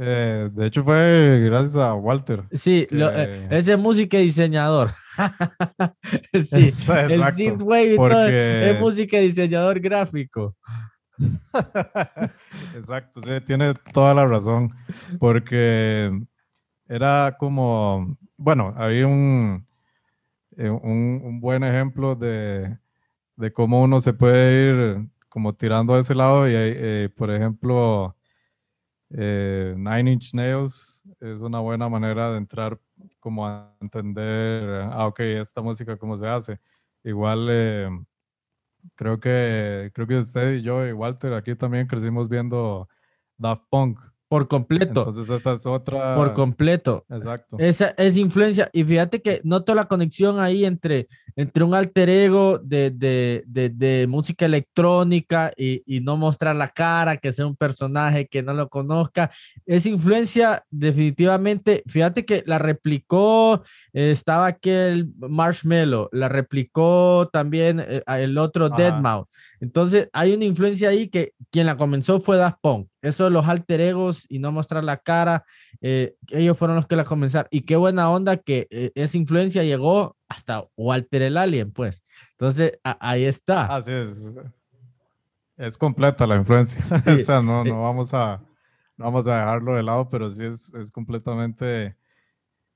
[0.02, 2.44] Eh, de hecho, fue gracias a Walter.
[2.52, 4.92] Sí, eh, ese música y diseñador.
[6.32, 6.70] sí,
[7.10, 10.56] el synthwave y todo es música y diseñador gráfico.
[12.74, 14.70] exacto, sí, tiene toda la razón.
[15.18, 16.10] Porque
[16.88, 19.66] era como, bueno, había un,
[20.56, 22.74] eh, un, un buen ejemplo de,
[23.36, 28.16] de, cómo uno se puede ir como tirando a ese lado y, por ejemplo,
[29.10, 32.78] eh, Nine Inch Nails es una buena manera de entrar
[33.18, 36.60] como a entender, ah, ok, esta música cómo se hace.
[37.04, 37.88] Igual eh,
[38.94, 42.88] creo que creo que usted y yo y Walter aquí también crecimos viendo
[43.38, 43.98] Daft Punk.
[44.30, 45.00] Por completo.
[45.00, 46.14] Entonces esa es otra.
[46.14, 47.04] Por completo.
[47.10, 47.56] Exacto.
[47.58, 48.70] Esa es influencia.
[48.72, 53.70] Y fíjate que noto la conexión ahí entre, entre un alter ego de, de, de,
[53.70, 58.54] de música electrónica y, y, no mostrar la cara, que sea un personaje que no
[58.54, 59.32] lo conozca.
[59.66, 63.62] Esa influencia definitivamente, fíjate que la replicó,
[63.92, 69.26] eh, estaba aquel Marshmallow, la replicó también eh, el otro Deadmau5.
[69.60, 73.46] Entonces hay una influencia ahí que quien la comenzó fue Daft Punk eso de los
[73.46, 75.44] alter egos y no mostrar la cara,
[75.80, 77.48] eh, ellos fueron los que la comenzaron.
[77.50, 82.02] Y qué buena onda que eh, esa influencia llegó hasta Walter el Alien, pues.
[82.32, 83.66] Entonces, ahí está.
[83.66, 84.34] Así es.
[85.56, 86.82] Es completa la influencia.
[87.06, 88.42] o sea, no, no, vamos a,
[88.96, 91.96] vamos a dejarlo de lado, pero sí es, es completamente...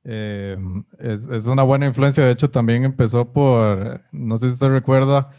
[0.06, 0.58] Eh,
[0.98, 2.24] es, es, una buena influencia.
[2.24, 5.30] De hecho, también empezó por, no sé si se recuerda,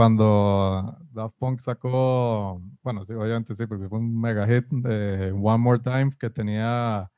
[0.00, 5.58] cuando Daft Punk sacó, bueno, sí, obviamente sí, porque fue un mega hit de One
[5.58, 7.10] More Time que tenía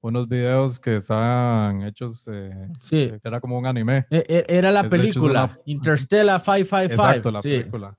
[0.00, 3.12] unos videos que estaban hechos, eh, sí.
[3.24, 4.06] era como un anime.
[4.08, 6.94] E, e, era la película, Interstellar 555.
[6.94, 7.98] Exacto, la película.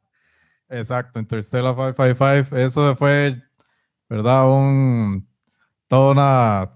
[0.70, 2.56] Exacto, Interstellar 555.
[2.56, 3.44] Eso fue,
[4.08, 4.50] ¿verdad?
[4.50, 5.28] Un,
[5.90, 6.76] toda una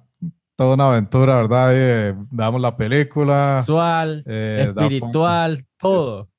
[0.57, 1.69] toda una aventura, ¿verdad?
[1.73, 3.59] Eh, damos la película.
[3.61, 6.32] Visual, eh, espiritual, todo.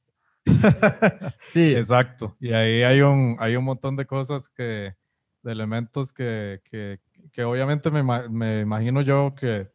[1.52, 1.74] sí.
[1.74, 2.36] Exacto.
[2.40, 4.94] Y ahí hay un, hay un montón de cosas que,
[5.42, 7.00] de elementos que, que,
[7.32, 9.70] que obviamente me, me, imagino yo que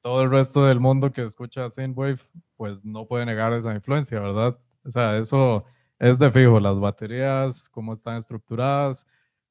[0.00, 2.18] todo el resto del mundo que escucha Synthwave,
[2.56, 4.58] pues no puede negar esa influencia, ¿verdad?
[4.84, 5.64] O sea, eso
[5.98, 9.06] es de fijo, las baterías, cómo están estructuradas,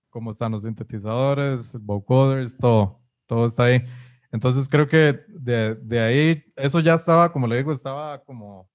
[0.09, 3.83] cómo están los sintetizadores, vocoders, todo, todo está ahí.
[4.31, 8.69] Entonces creo que de, de, ahí, eso ya estaba, como le digo, estaba como,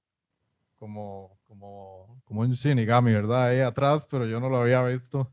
[0.76, 3.44] como, como, como un Shinigami, ¿verdad?
[3.46, 5.32] Ahí atrás, pero yo no lo había visto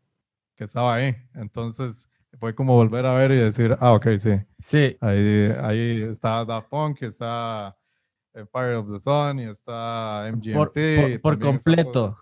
[0.55, 1.13] que estaba ahí.
[1.33, 4.31] Entonces fue como volver a ver y decir, ah, ok, sí.
[4.57, 4.97] Sí.
[5.01, 7.77] Ahí, ahí está Da Punk, está
[8.33, 11.21] Empire of the Sun y está MGMT.
[11.21, 12.15] Por, completo.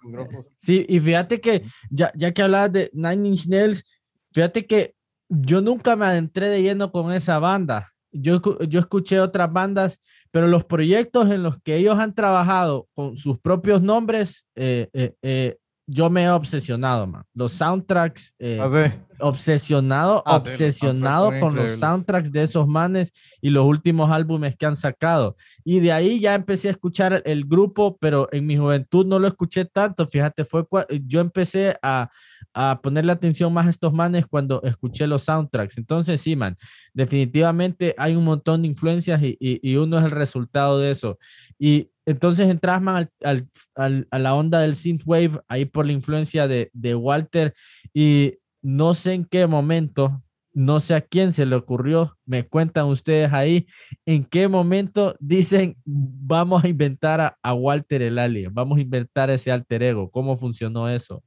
[0.58, 3.84] Sí, y fíjate que ya, ya que hablabas de Nine Inch Nails,
[4.32, 4.95] fíjate que
[5.29, 9.99] yo nunca me adentré de lleno con esa banda yo, yo escuché otras bandas,
[10.34, 15.13] pero los proyectos en los que ellos han trabajado con sus propios nombres, eh, eh,
[15.22, 17.24] eh, yo me he obsesionado, man.
[17.34, 24.10] Los soundtracks, ah, obsesionado, ah, obsesionado con los soundtracks de esos manes y los últimos
[24.10, 25.36] álbumes que han sacado.
[25.63, 29.28] Y de ahí ya empecé a escuchar el grupo, pero en mi juventud no lo
[29.28, 30.06] escuché tanto.
[30.06, 30.65] Fíjate, fue
[31.06, 32.10] yo empecé a,
[32.54, 35.78] a ponerle atención más a estos manes cuando escuché los soundtracks.
[35.78, 36.56] Entonces, sí, man,
[36.93, 41.17] definitivamente hay un montón de influencias y, y, uno es el resultado de eso.
[41.60, 46.48] Y entonces entras, man, al, al, a la onda del synthwave, ahí por la influencia
[46.48, 47.54] de, de Walter,
[47.94, 52.86] y no sé en qué momento, no sé a quién se le ocurrió, me cuentan
[52.86, 53.68] ustedes ahí,
[54.06, 59.30] en qué momento dicen, vamos a inventar a, a Walter el alien, vamos a inventar
[59.30, 61.24] ese alter ego, ¿cómo funcionó eso?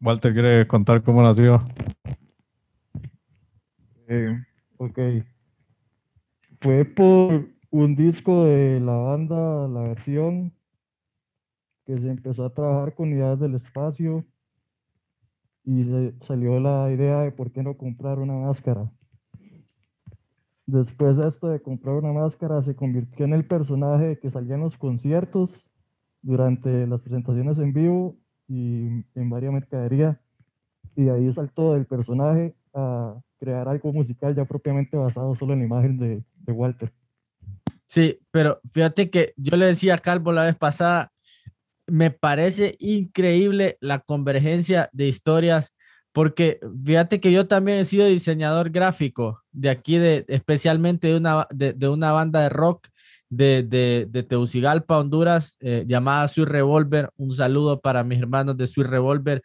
[0.00, 1.64] Walter quiere contar cómo nació.
[4.08, 4.38] Eh,
[4.76, 4.98] ok.
[6.60, 10.52] Fue por un disco de la banda, la versión,
[11.84, 14.24] que se empezó a trabajar con unidades del espacio
[15.64, 15.84] y
[16.26, 18.90] salió la idea de por qué no comprar una máscara.
[20.66, 24.62] Después de esto de comprar una máscara se convirtió en el personaje que salía en
[24.62, 25.50] los conciertos
[26.22, 28.16] durante las presentaciones en vivo
[28.48, 30.20] y en varias mercadería.
[30.96, 35.66] Y ahí saltó el personaje a crear algo musical ya propiamente basado solo en la
[35.66, 36.92] imagen de, de Walter.
[37.86, 41.12] Sí, pero fíjate que yo le decía a Calvo la vez pasada,
[41.86, 45.72] me parece increíble la convergencia de historias,
[46.12, 51.46] porque fíjate que yo también he sido diseñador gráfico de aquí, de, especialmente de una,
[51.50, 52.88] de, una banda de rock
[53.28, 57.10] de, de, de Tegucigalpa, Honduras, eh, llamada Sweet Revolver.
[57.16, 59.42] Un saludo para mis hermanos de Sweet Revolver.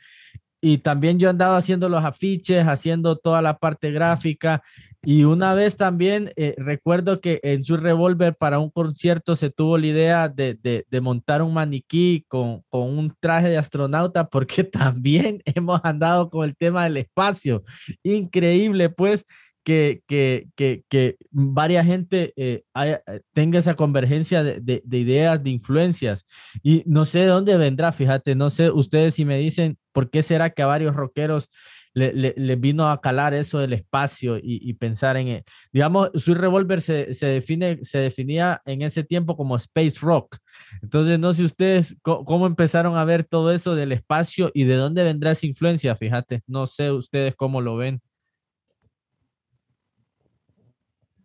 [0.61, 4.61] Y también yo andaba haciendo los afiches, haciendo toda la parte gráfica.
[5.03, 9.79] Y una vez también eh, recuerdo que en Sweet Revolver para un concierto se tuvo
[9.79, 14.63] la idea de, de, de montar un maniquí con, con, un traje de astronauta, porque
[14.63, 17.63] también hemos andado con el tema del espacio.
[18.03, 19.25] Increíble, pues
[19.63, 22.99] que, que, que, que varias gente eh, eh,
[23.33, 26.25] tenga esa convergencia de, de, ideas, de influencias.
[26.63, 30.23] Y no sé de dónde vendrá, fíjate, no sé ustedes si me dicen por qué
[30.23, 31.49] será que a varios rockeros
[31.93, 35.43] les le, vino a calar eso del espacio y, pensar en, él.
[35.73, 40.37] digamos, Sweet Revolver se, se, define, se definía en ese tiempo como space rock.
[40.81, 45.03] Entonces, no sé ustedes cómo empezaron a ver todo eso del espacio y de dónde
[45.03, 48.01] vendrá esa influencia, fíjate, no sé ustedes cómo lo ven.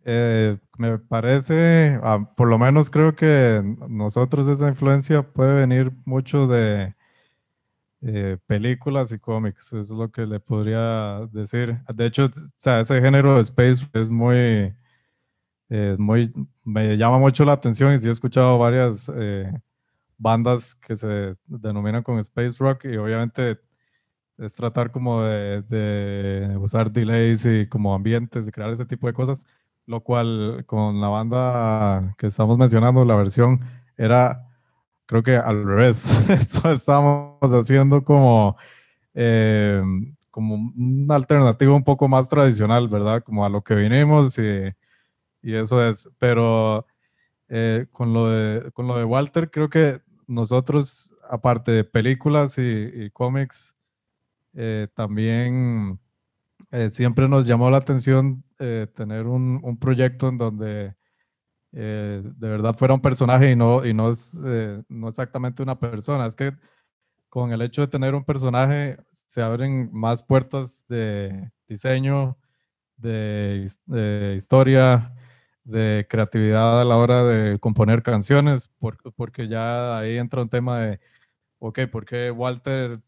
[0.09, 6.47] Eh, me parece, ah, por lo menos creo que nosotros esa influencia puede venir mucho
[6.47, 6.95] de
[8.01, 11.75] eh, películas y cómics, es lo que le podría decir.
[11.93, 14.73] De hecho, ese género de space es muy,
[15.69, 19.11] eh, muy, me llama mucho la atención y sí he escuchado varias
[20.17, 23.59] bandas que se denominan con space rock y obviamente
[24.37, 29.13] es tratar como de, de usar delays y como ambientes y crear ese tipo de
[29.13, 29.45] cosas
[29.87, 33.61] lo cual con la banda que estamos mencionando, la versión
[33.97, 34.45] era,
[35.05, 38.57] creo que al revés, eso estamos haciendo como,
[39.13, 39.81] eh,
[40.29, 43.23] como una alternativa un poco más tradicional, ¿verdad?
[43.23, 44.73] Como a lo que vinimos y,
[45.41, 46.85] y eso es, pero
[47.47, 53.09] eh, con, lo de, con lo de Walter, creo que nosotros, aparte de películas y,
[53.11, 53.77] cómics,
[54.53, 55.97] eh, también
[56.89, 60.95] siempre nos llamó la atención eh, tener un, un, proyecto en donde
[61.73, 65.79] eh, de verdad fuera un personaje y no, y no es eh, no exactamente una
[65.79, 66.25] persona.
[66.25, 66.53] Es que
[67.29, 72.37] con el hecho de tener un personaje se abren más puertas de diseño,
[72.97, 75.13] de, de historia,
[75.63, 78.69] de creatividad a la hora de componer canciones,
[79.15, 80.99] porque, ya ahí entra un tema de,
[81.59, 83.01] ok, ¿por qué Walter,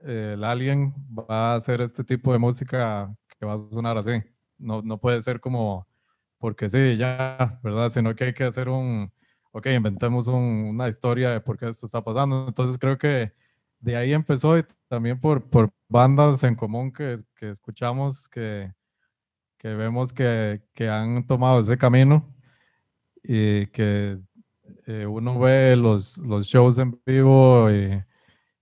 [0.00, 4.12] el alien, va a hacer este tipo de música que va a sonar así?
[4.60, 5.86] No, no puede ser como,
[6.38, 7.90] porque sí, ya, ¿verdad?
[7.92, 9.12] Sino que hay que hacer un,
[9.52, 12.46] ok, inventemos una historia de por qué esto está pasando.
[12.48, 13.32] Entonces creo que
[13.80, 18.72] de ahí empezó y también por, por bandas en común que, que escuchamos, que,
[19.58, 22.34] que vemos que, que, han tomado ese camino
[23.22, 24.18] y que
[24.86, 28.02] eh, uno ve los, los shows en vivo y,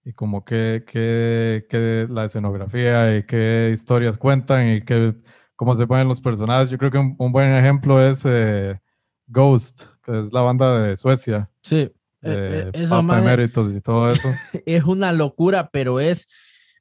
[0.05, 5.15] y como que, que, que, la escenografía y qué historias cuentan y que,
[5.59, 6.71] cómo se ponen los personajes.
[6.71, 8.79] Yo creo que un, un buen ejemplo es eh,
[9.27, 11.51] Ghost, que es la banda de Suecia.
[11.63, 11.93] Sí.
[12.23, 14.29] Eh, eso, Papa Eméritos y todo eso.
[14.67, 16.29] Es una locura, pero es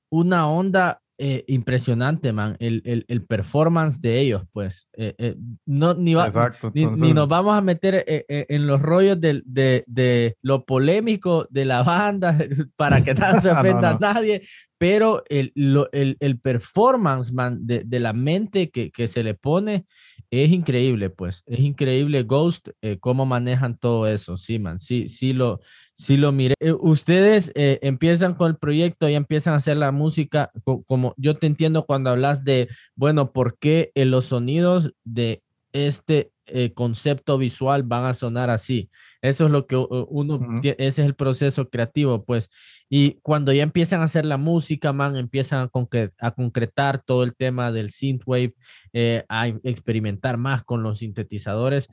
[0.10, 4.88] una onda eh, impresionante, man, el, el, el, performance de ellos, pues.
[4.94, 9.20] Eh, eh, no, ni, va, Exacto, ni, ni, nos vamos a meter en los rollos
[9.20, 12.38] de, de, de, lo polémico de la banda
[12.76, 14.08] para que no se ofenda no, no.
[14.08, 14.44] a nadie,
[14.78, 19.34] pero el, lo, el, el performance, man, de, de, la mente que, que se le
[19.34, 19.86] pone
[20.32, 21.44] es increíble, pues.
[21.46, 24.38] Es increíble Ghost, eh, cómo manejan todo eso.
[24.38, 24.80] Sí, man.
[24.80, 25.62] Sí, sí lo,
[25.94, 26.56] sí lo miré.
[26.60, 30.52] Eh, ustedes eh, empiezan con el proyecto y empiezan a hacer la música,
[30.86, 35.44] como yo te entiendo cuando hablas de, bueno, ¿por qué los sonidos de
[35.86, 38.90] este eh, concepto visual van a sonar así.
[39.22, 40.76] Eso es lo que uno, uh -huh.
[40.78, 42.50] ese es el proceso creativo, pues.
[42.90, 47.24] Y cuando ya empiezan a hacer la música, man, empiezan a, concre a concretar todo
[47.24, 48.56] el tema del synthwave,
[48.94, 51.90] eh, a experimentar más con los sintetizadores.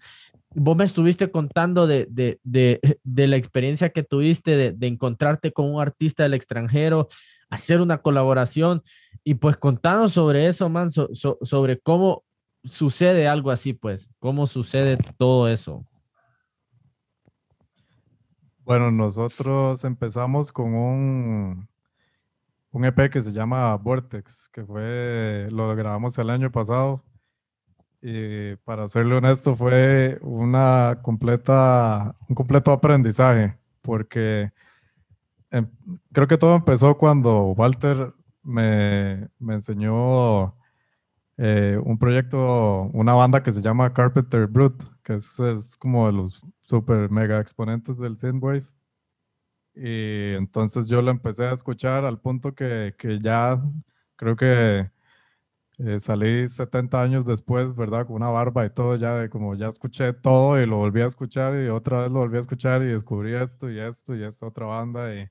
[0.54, 5.52] Vos me estuviste contando de, de, de, de la experiencia que tuviste de, de, encontrarte
[5.52, 7.08] con un artista del extranjero,
[7.50, 8.82] hacer una colaboración
[9.24, 12.23] y pues contanos sobre eso, man, so, so, sobre cómo
[12.64, 14.10] sucede algo así, pues?
[14.18, 15.84] ¿Cómo sucede todo eso?
[18.64, 21.68] Bueno, nosotros empezamos con un,
[22.70, 27.04] un EP que se llama Vortex, que fue, lo grabamos el año pasado.
[28.00, 34.50] Y para serle honesto, fue una completa, un completo aprendizaje, porque
[35.50, 35.66] eh,
[36.12, 40.54] creo que todo empezó cuando Walter me, me enseñó
[41.36, 46.12] eh, un proyecto, una banda que se llama Carpenter Brute, que es, es como de
[46.12, 48.66] los super mega exponentes del synthwave.
[49.74, 53.60] Y entonces yo lo empecé a escuchar al punto que, que ya
[54.16, 54.90] creo que
[55.78, 58.06] eh, salí 70 años después, ¿verdad?
[58.06, 61.06] Con una barba y todo, ya de como ya escuché todo y lo volví a
[61.06, 64.46] escuchar y otra vez lo volví a escuchar y descubrí esto y esto y esta
[64.46, 65.28] otra banda y,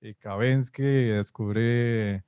[0.00, 2.20] y Kavinsky y descubrí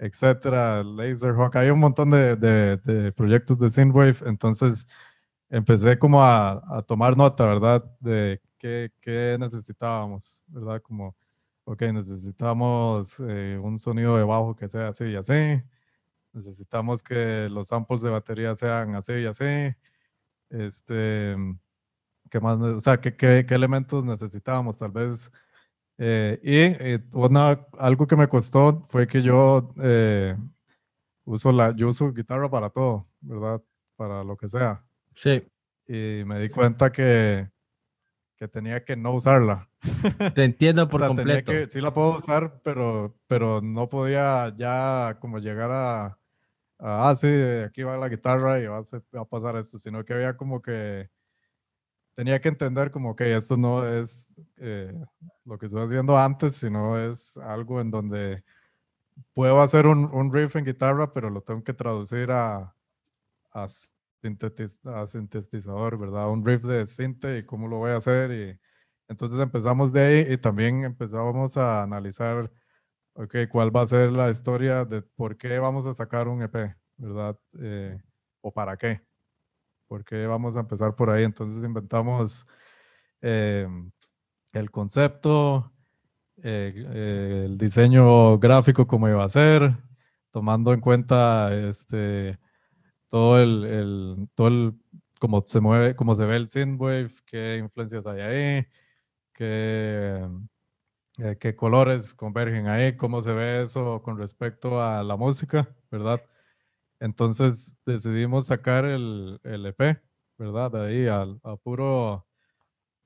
[0.00, 4.86] etcétera, Laserhawk, hay un montón de, de, proyectos de Synthwave, entonces
[5.50, 7.84] empecé como a, a tomar nota, ¿verdad?
[8.00, 10.80] De qué, qué, necesitábamos, ¿verdad?
[10.82, 11.16] Como,
[11.64, 15.62] ok, necesitamos eh, un sonido de bajo que sea así y así,
[16.32, 19.44] necesitamos que los samples de batería sean así y así,
[20.50, 21.36] este,
[22.30, 22.58] ¿qué más?
[22.58, 24.78] O sea, ¿qué, qué, qué elementos necesitábamos?
[24.78, 25.32] Tal vez
[26.02, 30.34] eh, y eh, una, algo que me costó fue que yo eh,
[31.24, 33.62] uso la, yo uso guitarra para todo, ¿verdad?
[33.96, 34.82] Para lo que sea.
[35.14, 35.46] Sí.
[35.86, 37.50] Y me di cuenta que,
[38.34, 39.68] que tenía que no usarla.
[40.34, 41.52] Te entiendo por o sea, completo.
[41.52, 47.14] Que, sí la puedo usar, pero, pero no podía ya como llegar a, a ah,
[47.14, 47.28] sí,
[47.62, 48.82] aquí va la guitarra y va a,
[49.14, 51.10] va a pasar esto, sino que había como que
[52.20, 54.92] tenía que entender como que esto no es eh,
[55.46, 58.44] lo que estoy haciendo antes, sino es algo en donde
[59.32, 62.76] puedo hacer un, un riff en guitarra, pero lo tengo que traducir a,
[63.52, 63.66] a,
[64.20, 66.28] sintetiz, a, sintetizador, ¿verdad?
[66.28, 68.30] Un riff de sinte y cómo lo voy a hacer.
[68.32, 68.60] Y
[69.08, 72.52] entonces empezamos de ahí y también empezamos a analizar,
[73.14, 76.76] ok, cuál va a ser la historia de por qué vamos a sacar un EP,
[76.98, 77.38] ¿verdad?
[77.58, 77.98] Eh,
[78.42, 79.00] o para qué
[79.90, 81.24] porque vamos a empezar por ahí.
[81.24, 82.46] Entonces inventamos
[83.22, 83.66] eh,
[84.52, 85.72] el concepto,
[86.36, 89.76] eh, eh, el diseño gráfico, cómo iba a ser,
[90.30, 92.38] tomando en cuenta este,
[93.08, 94.28] todo el,
[95.18, 98.66] cómo se mueve, cómo se ve el synthwave, qué influencias hay ahí,
[99.34, 100.24] qué,
[101.40, 106.22] qué colores convergen ahí, cómo se ve eso con respecto a la música, ¿verdad?
[107.00, 110.00] Entonces decidimos sacar el, el EP,
[110.36, 110.70] ¿verdad?
[110.70, 112.26] De ahí al, a puro,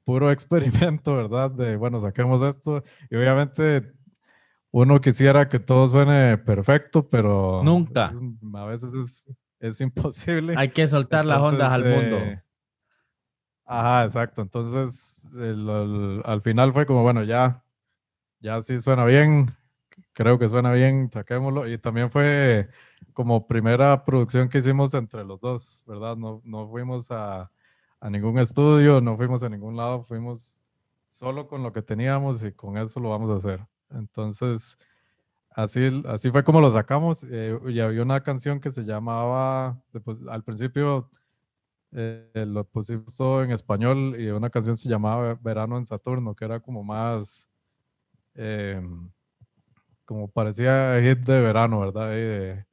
[0.05, 1.51] puro experimento, ¿verdad?
[1.51, 2.83] De, bueno, saquemos esto.
[3.09, 3.93] Y obviamente
[4.73, 7.63] uno quisiera que todo suene perfecto, pero...
[7.63, 8.07] Nunca.
[8.07, 8.19] Es,
[8.55, 9.27] a veces es,
[9.61, 10.55] es, imposible.
[10.59, 12.17] Hay que soltar Entonces, las ondas al mundo.
[12.17, 12.43] Eh,
[13.65, 14.43] ajá, exacto.
[14.43, 17.63] Entonces, el, el, al final fue como, bueno, ya,
[18.41, 19.55] ya sí suena bien.
[20.15, 21.69] Creo que suena bien, saquémoslo.
[21.69, 22.69] Y también fue
[23.13, 26.17] como primera producción que hicimos entre los dos, ¿verdad?
[26.17, 27.51] No, no fuimos a,
[28.01, 30.61] a ningún estudio, no fuimos a ningún lado, fuimos
[31.07, 33.67] solo con lo que teníamos y con eso lo vamos a hacer.
[33.91, 34.79] Entonces,
[35.51, 37.25] así, así fue como lo sacamos.
[37.31, 41.11] Eh, y había una canción que se llamaba, pues, al principio
[41.93, 46.45] eh, lo pusimos todo en español y una canción se llamaba Verano en Saturno, que
[46.45, 47.49] era como más,
[48.35, 49.11] em,
[50.05, 52.65] como parecía hit de verano, ¿verdad?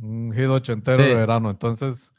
[0.00, 1.50] un hit ochentero de verano.
[1.50, 2.14] Entonces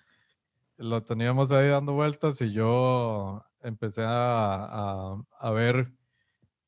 [0.77, 5.91] lo teníamos ahí dando vueltas y yo empecé a, a, ver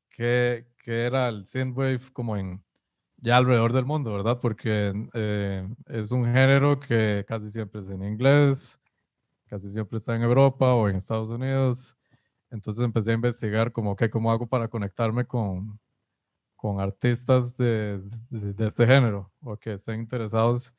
[0.09, 2.63] qué, qué, era el synthwave como en
[3.17, 4.39] ya alrededor del mundo, ¿verdad?
[4.39, 8.79] Porque eh, es un género que casi siempre es en inglés,
[9.47, 11.97] casi siempre está en Europa o en Estados Unidos.
[12.49, 15.79] Entonces empecé a investigar como que cómo hago para conectarme con,
[16.67, 20.73] con artistas de, de, este género o que estén interesados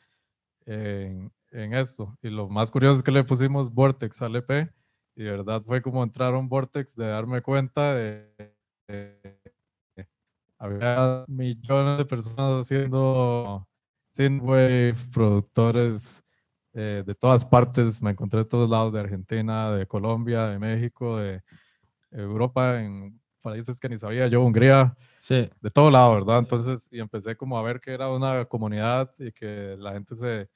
[0.67, 2.15] en, en, esto.
[2.21, 4.71] Y lo más curioso es que le pusimos Vortex al EP
[5.17, 8.31] y de verdad fue como entrar a un Vortex de darme cuenta de,
[8.87, 9.39] de
[10.59, 13.67] había millones de personas haciendo
[14.11, 16.23] synthwave, productores
[16.75, 21.17] eh, de todas partes, me encontré de todos lados, de Argentina, de Colombia, de México,
[21.17, 21.43] de
[22.11, 25.51] Europa, en países que ni sabía yo, Hungría, sí.
[25.61, 26.41] de todo lado, ¿verdad?
[26.41, 30.49] Entonces, y empecé como a ver que era una comunidad y que la gente se,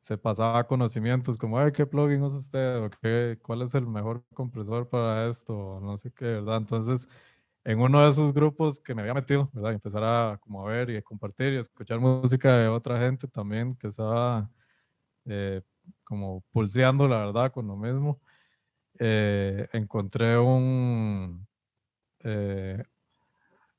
[0.00, 2.78] se pasaba conocimientos como, ay, ¿qué plugin usa usted?
[2.84, 5.80] ¿O qué, ¿Cuál es el mejor compresor para esto?
[5.82, 6.58] No sé qué, ¿verdad?
[6.58, 7.08] Entonces,
[7.64, 9.72] en uno de esos grupos que me había metido, ¿verdad?
[9.72, 13.28] empezar a como a ver y a compartir y a escuchar música de otra gente
[13.28, 14.50] también que estaba
[15.26, 15.62] eh,
[16.04, 18.20] como pulseando, la verdad, con lo mismo.
[18.98, 21.46] Eh, encontré un
[22.24, 22.82] eh,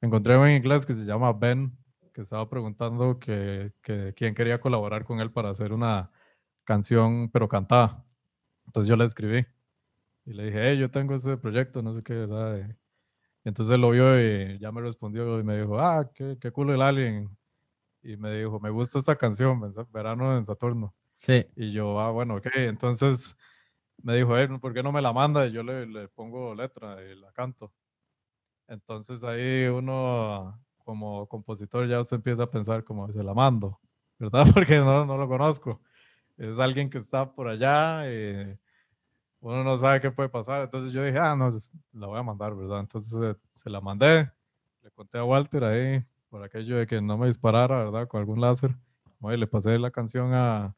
[0.01, 1.77] encontré un inglés que se llama Ben,
[2.13, 6.11] que estaba preguntando que, que, quién quería colaborar con él para hacer una
[6.63, 8.05] canción, pero cantada.
[8.65, 9.45] Entonces yo le escribí
[10.25, 12.69] y le dije, hey, yo tengo ese proyecto, no sé qué, ¿verdad?
[13.43, 16.71] Y entonces lo vio y ya me respondió y me dijo, ah, qué, qué cool
[16.71, 17.35] el alien.
[18.01, 20.93] Y me dijo, me gusta esta canción, Verano en Saturno.
[21.15, 21.45] Sí.
[21.55, 22.47] Y yo, ah, bueno, ok.
[22.55, 23.37] Entonces
[24.01, 25.47] me dijo, ¿por qué no me la manda?
[25.47, 27.73] Y yo le, le pongo letra y la canto.
[28.74, 33.80] Entonces ahí uno como compositor ya se empieza a pensar como se la mando,
[34.17, 34.45] ¿verdad?
[34.53, 35.80] Porque no, no lo conozco.
[36.38, 38.57] Es alguien que está por allá y
[39.39, 40.63] uno no sabe qué puede pasar.
[40.63, 41.49] Entonces yo dije, ah, no,
[41.93, 42.80] la voy a mandar, ¿verdad?
[42.80, 44.32] Entonces se la mandé,
[44.82, 48.07] le conté a Walter ahí por aquello de que no me disparara, ¿verdad?
[48.07, 48.76] Con algún láser.
[49.21, 50.76] Oye, le pasé la canción a,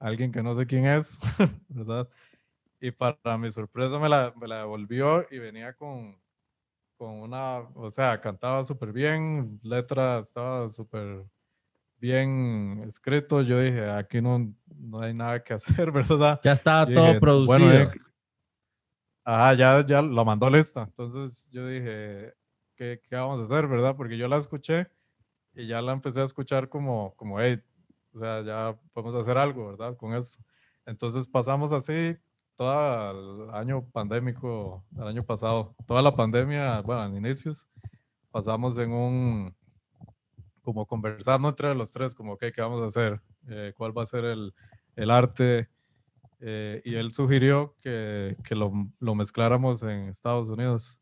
[0.00, 1.20] alguien que no sé quién es,
[1.68, 2.08] ¿verdad?
[2.80, 6.18] Y para mi sorpresa me la, me la devolvió y venía con,
[6.96, 11.24] con una, o sea, cantaba súper bien, letra estaba súper
[11.98, 13.42] bien escrito.
[13.42, 16.40] Yo dije, aquí no, no hay nada que hacer, ¿verdad?
[16.42, 17.58] Ya estaba todo producido.
[17.58, 17.90] Bueno,
[19.24, 20.82] ajá, ya, ya lo mandó lista.
[20.82, 22.34] Entonces yo dije,
[22.74, 23.96] ¿qué, ¿qué, vamos a hacer, verdad?
[23.96, 24.88] Porque yo la escuché
[25.54, 27.60] y ya la empecé a escuchar como, como, hey,
[28.14, 29.96] o sea, ya podemos hacer algo, ¿verdad?
[29.96, 30.40] Con eso.
[30.86, 32.16] Entonces pasamos así
[32.56, 37.68] todo el año pandémico, el año pasado, toda la pandemia, bueno, en inicios,
[38.30, 39.54] pasamos en un,
[40.62, 43.20] como conversando entre los tres, como, ok, ¿qué vamos a hacer?
[43.48, 44.54] Eh, ¿Cuál va a ser el,
[44.96, 45.68] el arte?
[46.40, 51.00] Eh, y él sugirió que, que lo, lo, mezcláramos en Estados Unidos.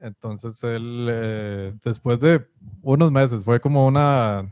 [0.00, 2.46] Entonces él, eh, después de
[2.82, 4.48] unos meses, fue como una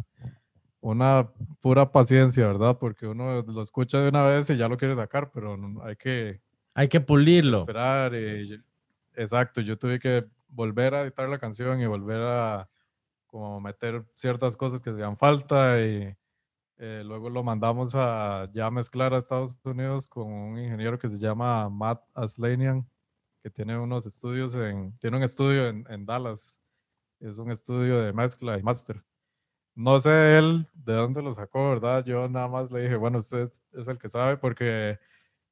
[0.87, 2.79] una pura paciencia, ¿verdad?
[2.79, 6.41] Porque uno lo escucha de una vez y ya lo quiere sacar, pero hay que...
[6.75, 7.61] Hay que pulirlo.
[7.61, 8.13] Esperar.
[9.15, 12.69] exacto, yo tuve que volver a editar la canción y volver a
[13.27, 16.15] como meter ciertas cosas que hacían falta y
[16.79, 21.19] eh, luego lo mandamos a ya mezclar a Estados Unidos con un ingeniero que se
[21.19, 22.89] llama Matt Aslanian,
[23.43, 26.61] que tiene unos estudios en, tiene un estudio en, en Dallas,
[27.19, 29.03] es un estudio de mezcla y master
[29.77, 32.05] no sé él de dónde lo sacó, ¿verdad?
[32.05, 34.99] Yo nada más le dije, bueno, usted es el que sabe porque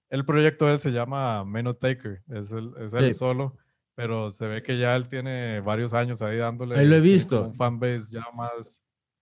[0.08, 3.56] el proyecto de él se llama Menot Taker, es, el, es él solo,
[3.94, 6.78] pero se ve que ya él tiene varios años ahí dándole.
[6.78, 7.42] Ahí lo he visto.
[7.42, 8.80] Un fanbase ya más.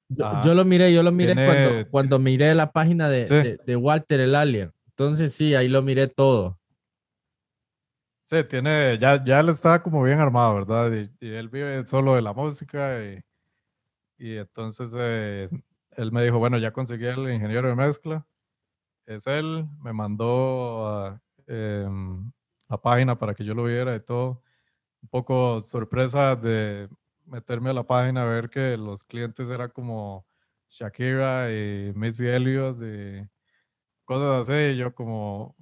[0.09, 4.35] Yo, lo miré, yo lo miré cuando, cuando miré la página de, de, Walter el
[4.35, 4.73] Alien.
[4.89, 6.59] Entonces sí, ahí lo miré todo.
[8.25, 10.93] Sí, tiene, ya, ya él está como bien armado, ¿verdad?
[10.93, 13.23] Y, y él vive solo de la música y
[14.23, 15.49] y entonces eh,
[15.97, 18.25] él me dijo, bueno, ya conseguí el ingeniero de mezcla.
[19.05, 22.31] Es él, me mandó em,
[22.69, 24.41] la página para que yo lo viera y todo.
[25.03, 26.89] Un poco sorpresa de
[27.27, 30.25] meterme a la página a ver que los clientes eran como
[30.69, 33.29] Shakira y Missy Elliott y
[34.05, 34.75] cosas así.
[34.75, 35.57] Y yo como,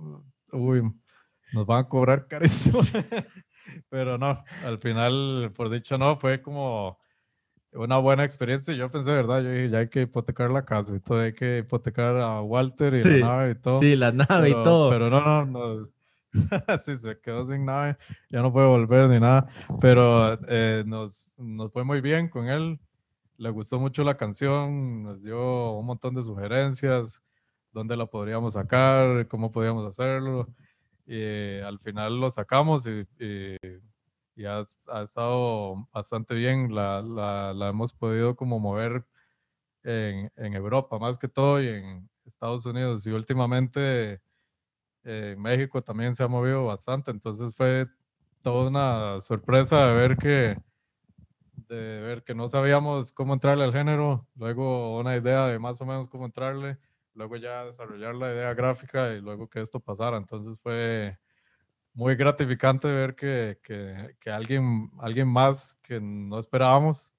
[0.52, 0.82] uy,
[1.54, 2.80] nos van a cobrar carísimo.
[3.88, 6.98] Pero no, al final, por dicho no, fue como
[7.72, 8.74] una buena experiencia.
[8.74, 9.42] Yo pensé, ¿verdad?
[9.42, 12.94] Yo dije, ya hay que hipotecar la casa y todo, hay que hipotecar a Walter
[12.94, 13.80] y la nave y todo.
[13.80, 14.90] Sí, la nave y todo.
[14.90, 15.84] Pero no, no, no.
[16.82, 17.96] sí, se quedó sin nave,
[18.28, 19.48] ya no puede volver ni nada.
[19.80, 22.78] Pero eh, nos, nos fue muy bien con él.
[23.36, 27.22] Le gustó mucho la canción, nos dio un montón de sugerencias,
[27.72, 30.48] dónde la podríamos sacar, cómo podíamos hacerlo.
[31.06, 33.56] Y al final lo sacamos y, y,
[34.46, 36.74] ha, ha, estado bastante bien.
[36.74, 39.04] La, la, la, hemos podido como mover
[39.82, 43.06] en, en, Europa más que todo y en Estados Unidos.
[43.06, 44.20] Y últimamente
[45.04, 47.10] en México también se ha movido bastante.
[47.10, 47.86] Entonces fue
[48.42, 50.56] toda una sorpresa de ver que
[51.68, 55.86] de ver que no sabíamos cómo entrarle al género, luego una idea de más o
[55.86, 56.78] menos cómo entrarle
[57.14, 60.16] luego ya desarrollar la idea gráfica y luego que esto pasara.
[60.16, 61.18] Entonces fue
[61.92, 67.14] muy gratificante ver que, que, que alguien, alguien más que no esperábamos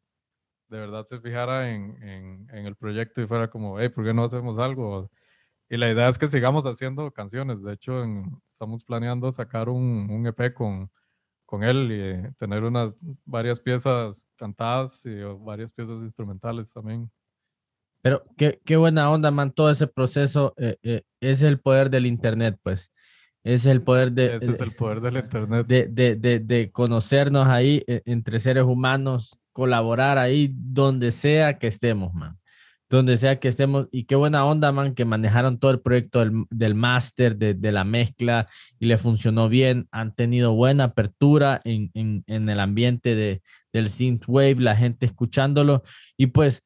[0.72, 4.14] de verdad se fijara en, en, en, el proyecto y fuera como, hey, ¿por qué
[4.14, 5.12] no hacemos algo?
[5.70, 7.62] Y la idea es que sigamos haciendo canciones.
[7.62, 8.04] De hecho,
[8.48, 10.90] estamos planeando sacar un, un EP con,
[11.46, 12.96] con él y tener unas
[13.26, 17.12] varias piezas cantadas y varias piezas instrumentales también.
[18.02, 22.06] Pero qué, qué buena onda, man, todo ese proceso eh, eh, es el poder del
[22.06, 22.90] Internet, pues.
[23.44, 24.36] Es el poder de...
[24.36, 25.66] Ese es el poder del Internet.
[25.68, 31.68] De, de, de, de conocernos ahí eh, entre seres humanos, colaborar ahí donde sea que
[31.68, 32.38] estemos, man.
[32.90, 33.88] Donde sea que estemos.
[33.92, 37.72] Y qué buena onda, man, que manejaron todo el proyecto del, del máster, de, de,
[37.72, 38.48] la mezcla,
[38.80, 39.88] y le funcionó bien.
[39.92, 45.84] Han tenido buena apertura en, en, en el ambiente de, del synthwave, la gente escuchándolo.
[46.18, 46.64] Y pues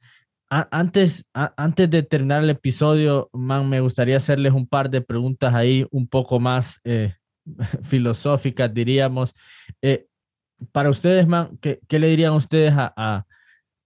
[0.71, 5.85] antes, antes de terminar el episodio, man, me gustaría hacerles un par de preguntas ahí
[5.91, 7.13] un poco más eh,
[7.83, 9.33] filosóficas, diríamos.
[9.81, 10.05] Eh,
[10.71, 13.25] para ustedes, man, ¿qué, ¿qué, le dirían ustedes a, a,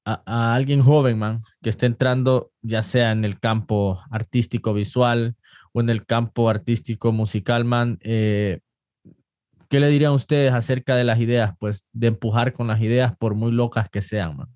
[0.05, 5.36] a, alguien joven, man, que esté entrando ya sea en el campo artístico visual
[5.74, 7.97] o en el campo artístico musical, man?
[8.01, 8.59] Eh,
[9.70, 11.53] ¿Qué le dirían ustedes acerca de las ideas?
[11.59, 14.49] Pues de empujar con las ideas por muy locas que sean, man.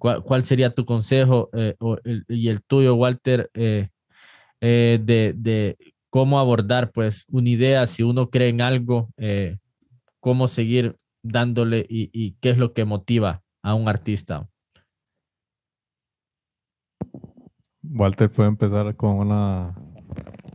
[0.00, 1.76] ¿Cuál, sería tu consejo eh,
[2.26, 3.90] y el tuyo, Walter, eh,
[4.62, 5.76] eh, de, de,
[6.08, 9.10] cómo abordar pues una idea, si uno cree en algo,
[10.18, 14.48] cómo seguir dándole y, y, qué es lo que motiva a un artista?
[17.82, 19.74] Walter puede empezar con una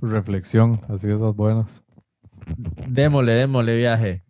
[0.02, 1.84] reflexión, así esas buenas.
[2.88, 4.24] Démosle, démosle viaje.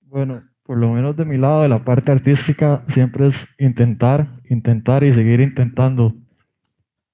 [0.00, 5.04] Bueno, por lo menos de mi lado, de la parte artística, siempre es intentar, intentar
[5.04, 6.14] y seguir intentando.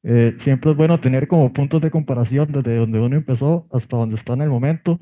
[0.02, 4.16] Eh, siempre es bueno tener como puntos de comparación desde donde uno empezó hasta donde
[4.16, 5.00] está en el momento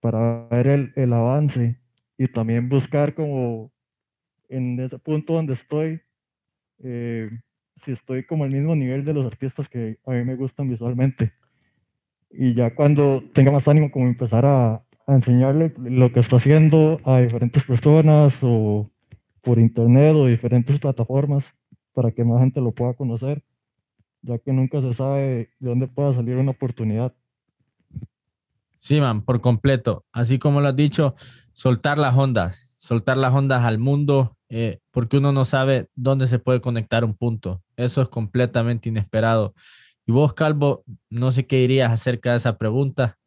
[0.00, 1.78] para ver el, el avance
[2.18, 3.72] y también buscar como
[4.48, 6.00] en ese punto donde estoy,
[6.82, 7.30] eh,
[7.84, 11.32] si estoy como al mismo nivel de los artistas que a mí me gustan visualmente.
[12.30, 17.00] Y ya cuando tenga más ánimo como empezar a, a enseñarle lo que está haciendo
[17.04, 18.90] a diferentes personas o
[19.42, 21.44] por internet o diferentes plataformas
[21.92, 23.42] para que más gente lo pueda conocer,
[24.22, 27.12] ya que nunca se sabe de dónde pueda salir una oportunidad.
[28.78, 30.04] Sí, man, por completo.
[30.12, 31.14] Así como lo has dicho,
[31.52, 36.38] soltar las ondas, soltar las ondas al mundo, eh, porque uno no sabe dónde se
[36.38, 37.62] puede conectar un punto.
[37.76, 39.54] Eso es completamente inesperado.
[40.06, 43.18] Y vos, Calvo, no sé qué dirías acerca de esa pregunta.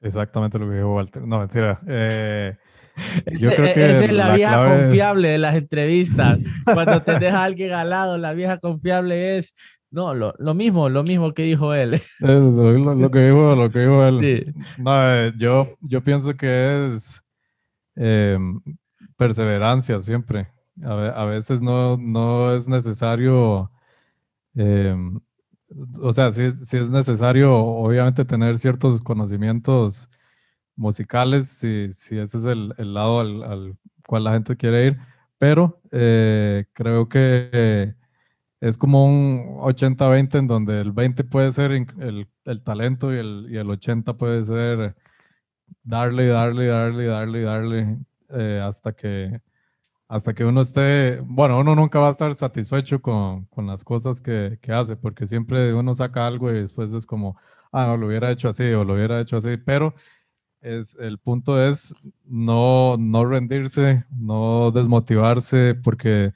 [0.00, 1.22] Exactamente lo que dijo Walter.
[1.26, 1.80] No, mentira.
[1.86, 2.56] Eh,
[3.38, 6.38] yo creo que esa es la, vieja confiable de las entrevistas.
[6.64, 9.54] Cuando te deja alguien al lado, la vieja confiable es,
[9.90, 12.00] no, lo, lo mismo, lo mismo que dijo él.
[12.20, 12.40] Lo,
[12.94, 14.54] lo, que dijo, lo que dijo él.
[14.78, 17.22] No, eh, yo, yo pienso que es
[17.96, 18.60] em,
[19.16, 20.48] perseverancia siempre.
[20.84, 23.70] A, a, veces no, no es necesario
[24.54, 25.18] em,
[26.00, 30.08] o sea, sí, es necesario, obviamente, tener ciertos conocimientos
[30.76, 34.98] musicales, si, si ese es el, el lado al, al, cual la gente quiere ir,
[35.38, 37.94] pero eh, creo que
[38.60, 43.46] es como un 80-20 en donde el 20 puede ser el, el talento y el,
[43.50, 44.96] y el 80 puede ser
[45.82, 47.98] darle, darle, darle, darle, darle,
[48.30, 49.40] eh, hasta que
[50.08, 54.20] hasta que uno esté, bueno, uno nunca va a estar satisfecho con, con las cosas
[54.20, 57.36] que, que, hace, porque siempre uno saca algo y después es como,
[57.72, 59.94] ah, no, lo hubiera hecho así o lo hubiera hecho así, pero
[60.60, 61.94] es, el punto es
[62.24, 66.32] no, no rendirse, no desmotivarse, porque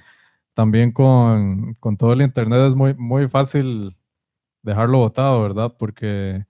[0.54, 3.96] también con, con, todo el Internet es muy, muy fácil
[4.62, 5.74] dejarlo botado, ¿verdad?
[5.78, 6.46] Porque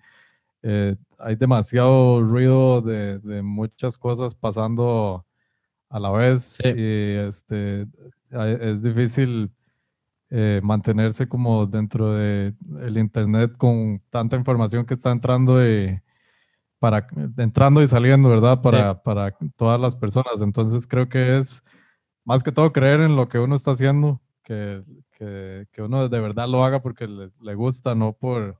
[0.62, 5.26] eh, hay demasiado ruido de, de, muchas cosas pasando
[5.92, 7.86] a la vez y este,
[8.30, 9.52] es difícil
[10.30, 16.00] eh, mantenerse como dentro del el Internet con tanta información que está entrando y
[16.78, 18.62] para, entrando y saliendo, ¿verdad?
[18.62, 20.40] Para, para todas las personas.
[20.40, 21.62] Entonces creo que es
[22.24, 24.82] más que todo creer en lo que uno está haciendo, que,
[25.18, 28.58] que, que uno de verdad lo haga porque le, le, gusta, no por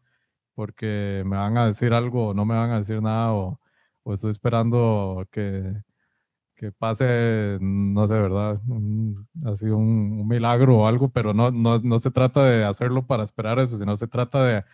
[0.54, 3.58] porque me van a decir algo o no me van a decir nada o,
[4.02, 5.82] o estoy esperando que,
[6.62, 8.56] que pase, no sé, ¿verdad?
[9.46, 13.24] así un, un, milagro o algo, pero no, no, no se trata de hacerlo para
[13.24, 14.64] esperar eso, sino se trata de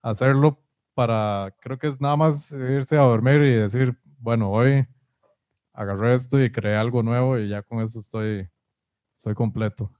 [0.00, 0.58] hacerlo
[0.94, 4.86] para, creo que es nada más irse a dormir y decir, bueno, hoy
[5.74, 8.48] agarré esto y creé algo nuevo y ya con eso estoy,
[9.12, 9.92] estoy completo.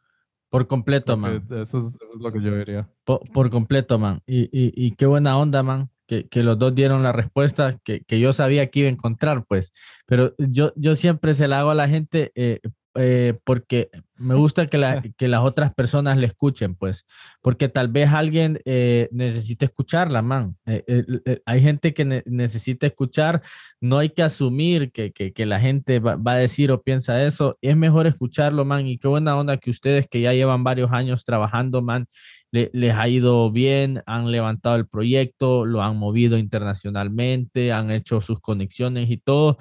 [0.48, 1.46] Por completo, man.
[1.50, 2.88] Eso es, eso es, lo que yo diría.
[3.04, 4.22] Por, por completo, man.
[4.26, 5.90] Y, y, y, qué buena onda, man.
[6.06, 9.44] Que, que los dos dieron la respuesta que, que, yo sabía que iba a encontrar,
[9.46, 9.72] pues.
[10.06, 12.60] Pero yo, yo siempre se la hago a la gente eh,
[12.96, 17.06] eh, porque me gusta que, la, que, las otras personas le escuchen, pues,
[17.42, 20.56] porque tal vez alguien eh, necesite escucharla, man.
[20.66, 23.42] Eh, eh hay gente que ne necesita escuchar,
[23.80, 27.24] no hay que asumir que, que, que la gente va, va, a decir o piensa
[27.24, 30.92] eso, es mejor escucharlo, man, y qué buena onda que ustedes que ya llevan varios
[30.92, 32.06] años trabajando, man,
[32.52, 38.20] le, les ha ido bien, han levantado el proyecto, lo han movido internacionalmente, han hecho
[38.20, 39.58] sus conexiones y todo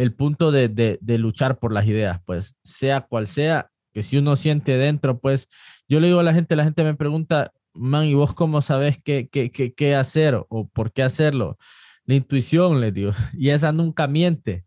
[0.00, 4.34] el punto de, de, luchar por las ideas, pues sea cual sea, que si uno
[4.34, 5.46] siente dentro, pues
[5.88, 8.98] yo le digo a la gente, la gente me pregunta, man, ¿y vos cómo sabes
[9.04, 11.58] qué, qué, qué, qué hacer o por qué hacerlo?
[12.06, 14.64] La intuición, le digo, y esa nunca miente.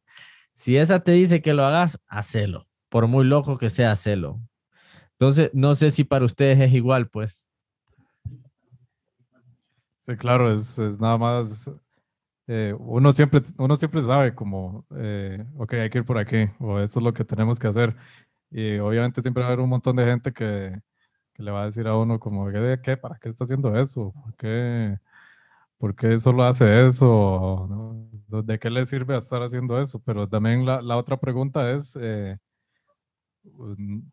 [0.54, 4.40] Si esa te dice que lo hagas, hacelo, por muy loco que sea, hacelo.
[5.14, 7.48] Entonces, no sé si para ustedes es igual, pues.
[9.98, 11.72] Sí, claro, es, es nada más
[12.48, 16.80] eh, uno, siempre, uno siempre sabe como, eh, ok, hay que ir por aquí, o
[16.80, 17.96] eso es lo que tenemos que hacer.
[18.52, 20.80] Y obviamente siempre va a haber un montón de gente que,
[21.34, 22.98] que le va a decir a uno como, ¿qué, qué?
[22.98, 24.14] ¿Para qué está haciendo eso?
[24.24, 24.98] ¿Por qué,
[25.78, 27.68] ¿Por qué solo hace eso?
[27.70, 28.44] ¿no?
[28.44, 30.00] ¿De qué le sirve estar haciendo eso?
[30.06, 32.38] Pero también la, la otra pregunta es, eh,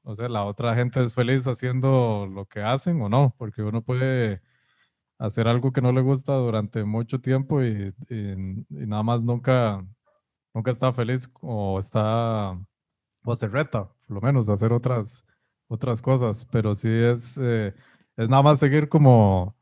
[0.02, 3.34] o sea, ¿la otra gente es feliz haciendo lo que hacen o no?
[3.38, 4.42] Porque uno puede
[5.20, 8.16] hacer algo que no le gusta durante mucho tiempo y, y,
[8.70, 9.86] y, nada más nunca,
[10.54, 12.58] nunca está feliz o está,
[13.24, 15.24] o se reta, por lo menos, hacer otras,
[15.68, 17.74] otras cosas, pero sí es, eh,
[18.16, 19.54] es nada más seguir como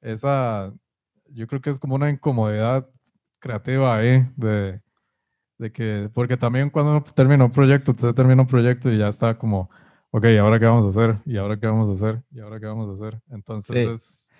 [0.00, 0.72] esa,
[1.30, 2.88] yo creo que es como una incomodidad
[3.40, 4.80] creativa ahí de,
[5.58, 9.08] de que, porque también cuando uno termina un proyecto, usted termina un proyecto y ya
[9.08, 9.68] está como,
[10.12, 11.18] ok, ¿ahora qué vamos a hacer?
[11.26, 12.22] ¿Y ahora qué vamos a hacer?
[12.30, 13.20] ¿Y ahora qué vamos a hacer?
[13.30, 13.92] Entonces sí.
[13.94, 14.31] es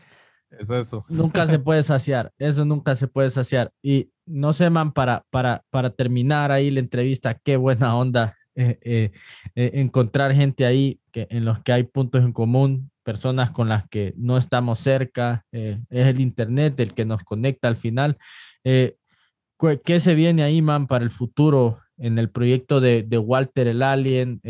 [0.59, 1.05] es eso.
[1.09, 3.73] Nunca se puede saciar, eso nunca se puede saciar.
[3.83, 8.79] Y no sé, man, para, para, para terminar ahí la entrevista, qué buena onda eh,
[8.83, 9.13] eh,
[9.55, 13.89] eh, encontrar gente ahí que, en los que hay puntos en común, personas con las
[13.89, 18.17] que no estamos cerca, es el Internet el que nos conecta al final.
[18.63, 23.83] ¿Qué se viene ahí, man, para el futuro en el proyecto de, de Walter el
[23.83, 24.41] Alien,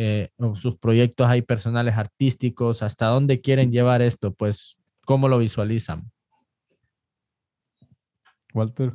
[0.54, 2.82] sus proyectos ahí personales artísticos?
[2.82, 4.34] ¿Hasta dónde quieren llevar esto?
[4.34, 6.10] Pues ¿Cómo lo visualizan?
[8.54, 8.94] Walter,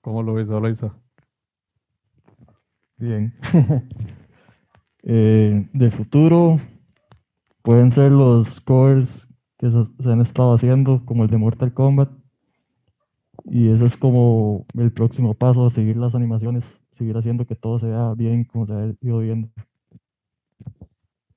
[0.00, 0.94] ¿cómo lo visualiza?
[2.96, 3.34] Bien.
[5.02, 6.60] eh, de futuro
[7.62, 9.28] pueden ser los covers
[9.58, 12.10] que se, se, han estado haciendo, como el de Mortal Kombat.
[13.46, 16.64] Y eso es como el próximo paso, seguir las animaciones,
[16.98, 19.48] seguir haciendo que todo se vea bien como se ha ido viendo.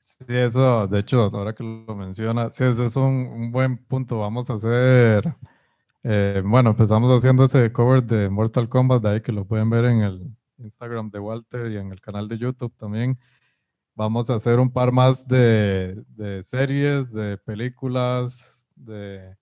[0.07, 4.19] Sí, eso, de hecho, ahora que lo menciona, sí, ese es un, un buen punto.
[4.19, 5.35] Vamos a hacer,
[6.03, 9.83] eh, bueno, empezamos haciendo ese cover de Mortal Kombat, de ahí que lo pueden ver
[9.83, 13.19] en el Instagram de Walter y en el canal de YouTube también.
[13.95, 19.35] Vamos a hacer un par más de, de series, de películas, de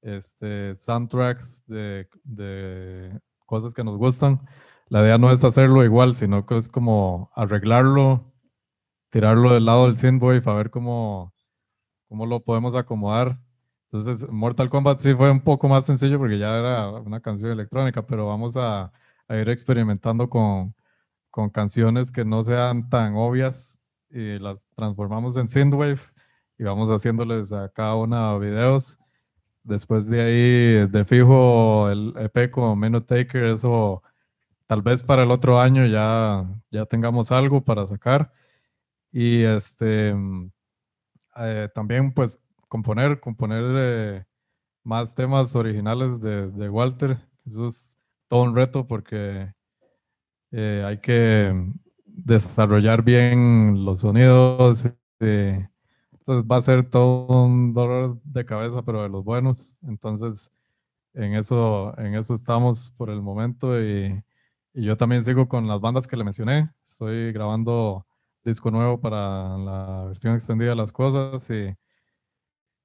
[0.00, 4.40] este, soundtracks, de, de cosas que nos gustan.
[4.88, 8.31] La idea no es hacerlo igual, sino que es como arreglarlo
[9.12, 11.34] tirarlo del lado del synthwave a ver cómo,
[12.08, 13.38] cómo lo podemos acomodar.
[13.92, 18.06] Entonces, Mortal Kombat sí fue un poco más sencillo porque ya era una canción electrónica,
[18.06, 18.90] pero vamos a,
[19.28, 20.74] a ir experimentando con,
[21.30, 23.78] con, canciones que no sean tan obvias
[24.10, 26.00] y las transformamos en synthwave
[26.58, 28.98] y vamos haciéndoles a cada una videos.
[29.62, 34.02] Después de ahí, de fijo, el EP con Minute Taker, eso
[34.66, 38.32] tal vez para el otro año ya, ya tengamos algo para sacar.
[39.12, 40.14] Y este,
[41.36, 42.38] eh, también pues
[42.68, 44.24] componer, componer eh,
[44.82, 47.18] más temas originales de, Walter.
[47.44, 47.98] Eso es
[48.28, 49.52] todo un reto porque
[50.50, 51.52] eh, hay que
[52.06, 54.88] desarrollar bien los sonidos.
[55.20, 59.76] entonces va a ser todo un dolor de cabeza, pero de los buenos.
[59.82, 60.50] Entonces
[61.14, 64.22] en eso, en eso estamos por el momento y
[64.74, 66.70] yo también sigo con las bandas que le mencioné.
[66.84, 68.06] Estoy grabando
[68.44, 71.74] disco nuevo para la versión extendida de las cosas y,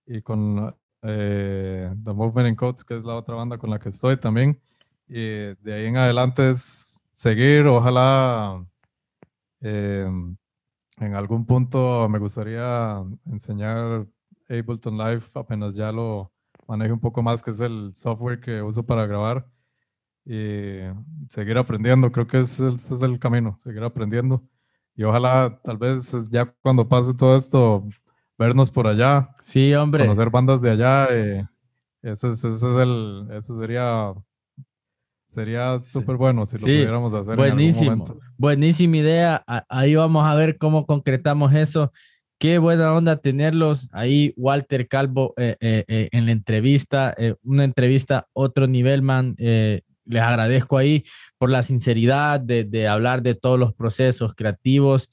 [0.05, 3.89] y con eh, The Movement in Codes, que es la otra banda con la que
[3.89, 4.61] estoy también.
[5.07, 8.65] Y de ahí en adelante es seguir, ojalá
[9.61, 10.07] eh,
[10.97, 14.07] en algún punto me gustaría enseñar
[14.49, 16.31] Ableton Live apenas ya lo
[16.67, 19.47] maneje un poco más, que es el software que uso para grabar
[20.25, 20.79] y
[21.29, 22.11] seguir aprendiendo.
[22.11, 24.43] Creo que ese, es el camino, seguir aprendiendo.
[24.97, 27.87] Y ojalá, tal vez ya cuando pase todo esto,
[28.35, 29.29] vernos por allá.
[29.43, 30.03] Sí, hombre.
[30.03, 31.07] Conocer bandas de allá.
[31.11, 31.45] Eh,
[32.01, 34.11] ese, ese, es el, eso sería
[35.27, 37.35] sería súper bueno si lo pudiéramos hacer.
[37.35, 38.27] Buenísimo, en algún momento.
[38.37, 39.43] buenísima idea.
[39.69, 41.91] Ahí vamos a ver cómo concretamos eso.
[42.39, 48.65] Qué buena onda tenerlos ahí, Walter Calvo, eh, eh, en la entrevista, una entrevista otro
[48.65, 49.35] nivel, man.
[49.37, 51.03] les agradezco ahí
[51.37, 55.09] por la sinceridad de, de hablar de todos los procesos creativos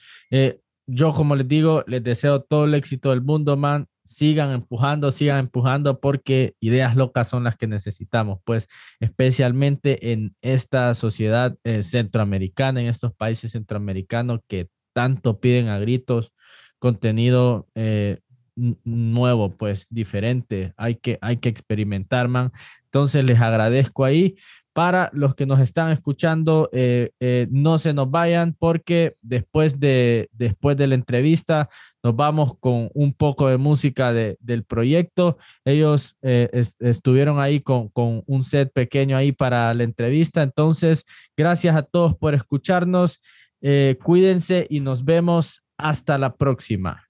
[0.86, 3.86] yo, como les digo, les deseo todo el éxito del mundo, man.
[4.04, 8.66] Sigan empujando, sigan empujando, porque ideas locas son las que necesitamos, pues,
[9.00, 16.32] especialmente en esta sociedad eh, centroamericana, en estos países centroamericanos que tanto piden a gritos
[16.78, 18.18] contenido eh,
[18.56, 20.74] nuevo, pues, diferente.
[20.76, 22.52] Hay que, hay que experimentar, man.
[22.84, 24.36] Entonces, les agradezco ahí
[24.74, 30.28] para los que nos están escuchando, eh, eh, no se nos vayan porque después de,
[30.32, 31.70] después de la entrevista
[32.02, 35.38] nos vamos con un poco de música del proyecto.
[35.64, 36.50] Ellos eh,
[36.80, 40.42] estuvieron ahí con, con, un set pequeño ahí para la entrevista.
[40.42, 41.04] Entonces,
[41.36, 43.20] gracias a todos por escucharnos.
[44.02, 47.03] cuídense y nos vemos hasta la próxima.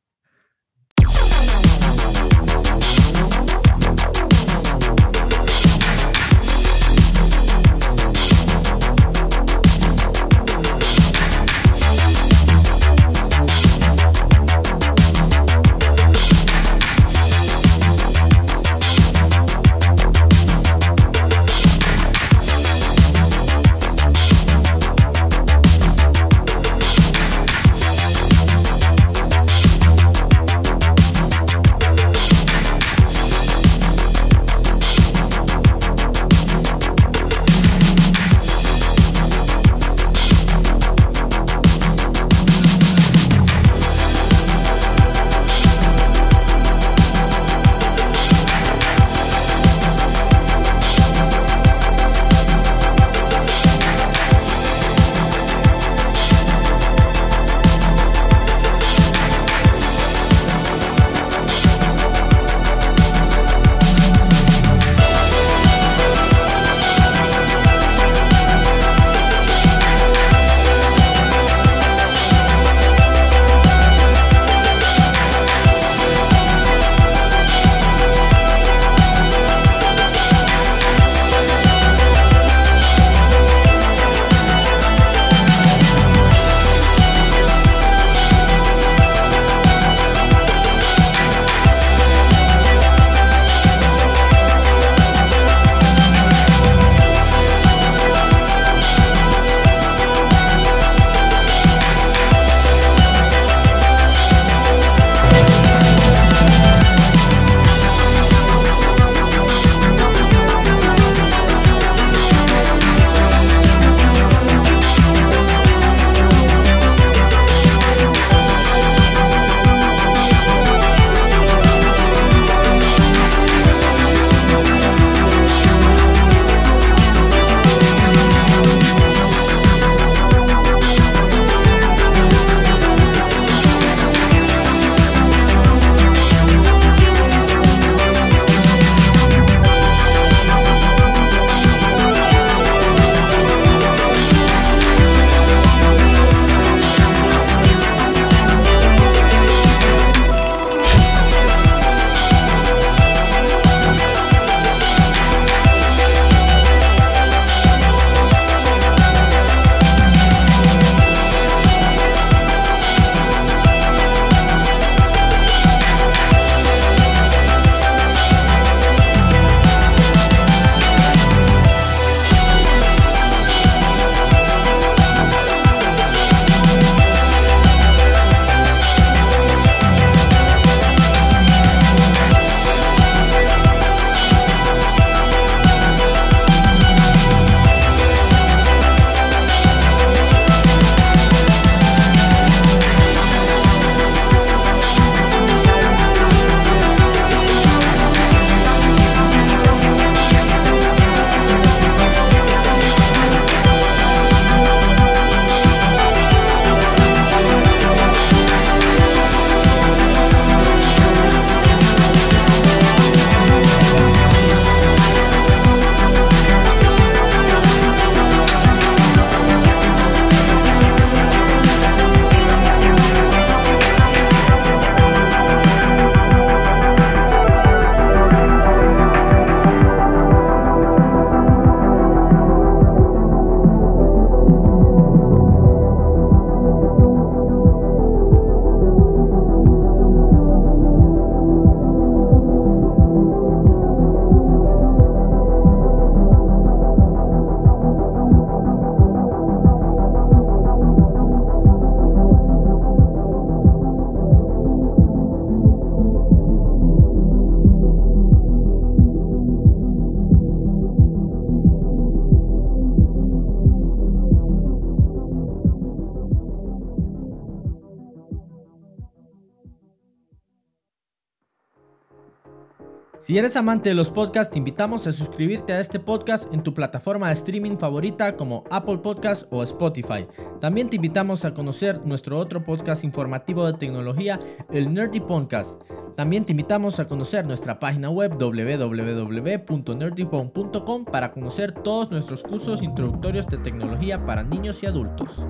[273.35, 276.73] Si eres amante de los podcasts, te invitamos a suscribirte a este podcast en tu
[276.73, 280.29] plataforma de streaming favorita como Apple Podcasts o Spotify.
[280.61, 284.39] También te invitamos a conocer nuestro otro podcast informativo de tecnología,
[284.71, 285.83] el Nerdy Podcast.
[286.17, 293.49] También te invitamos a conocer nuestra página web www.nerdyphone.com para conocer todos nuestros cursos introductorios
[293.49, 295.45] de tecnología para niños y adultos.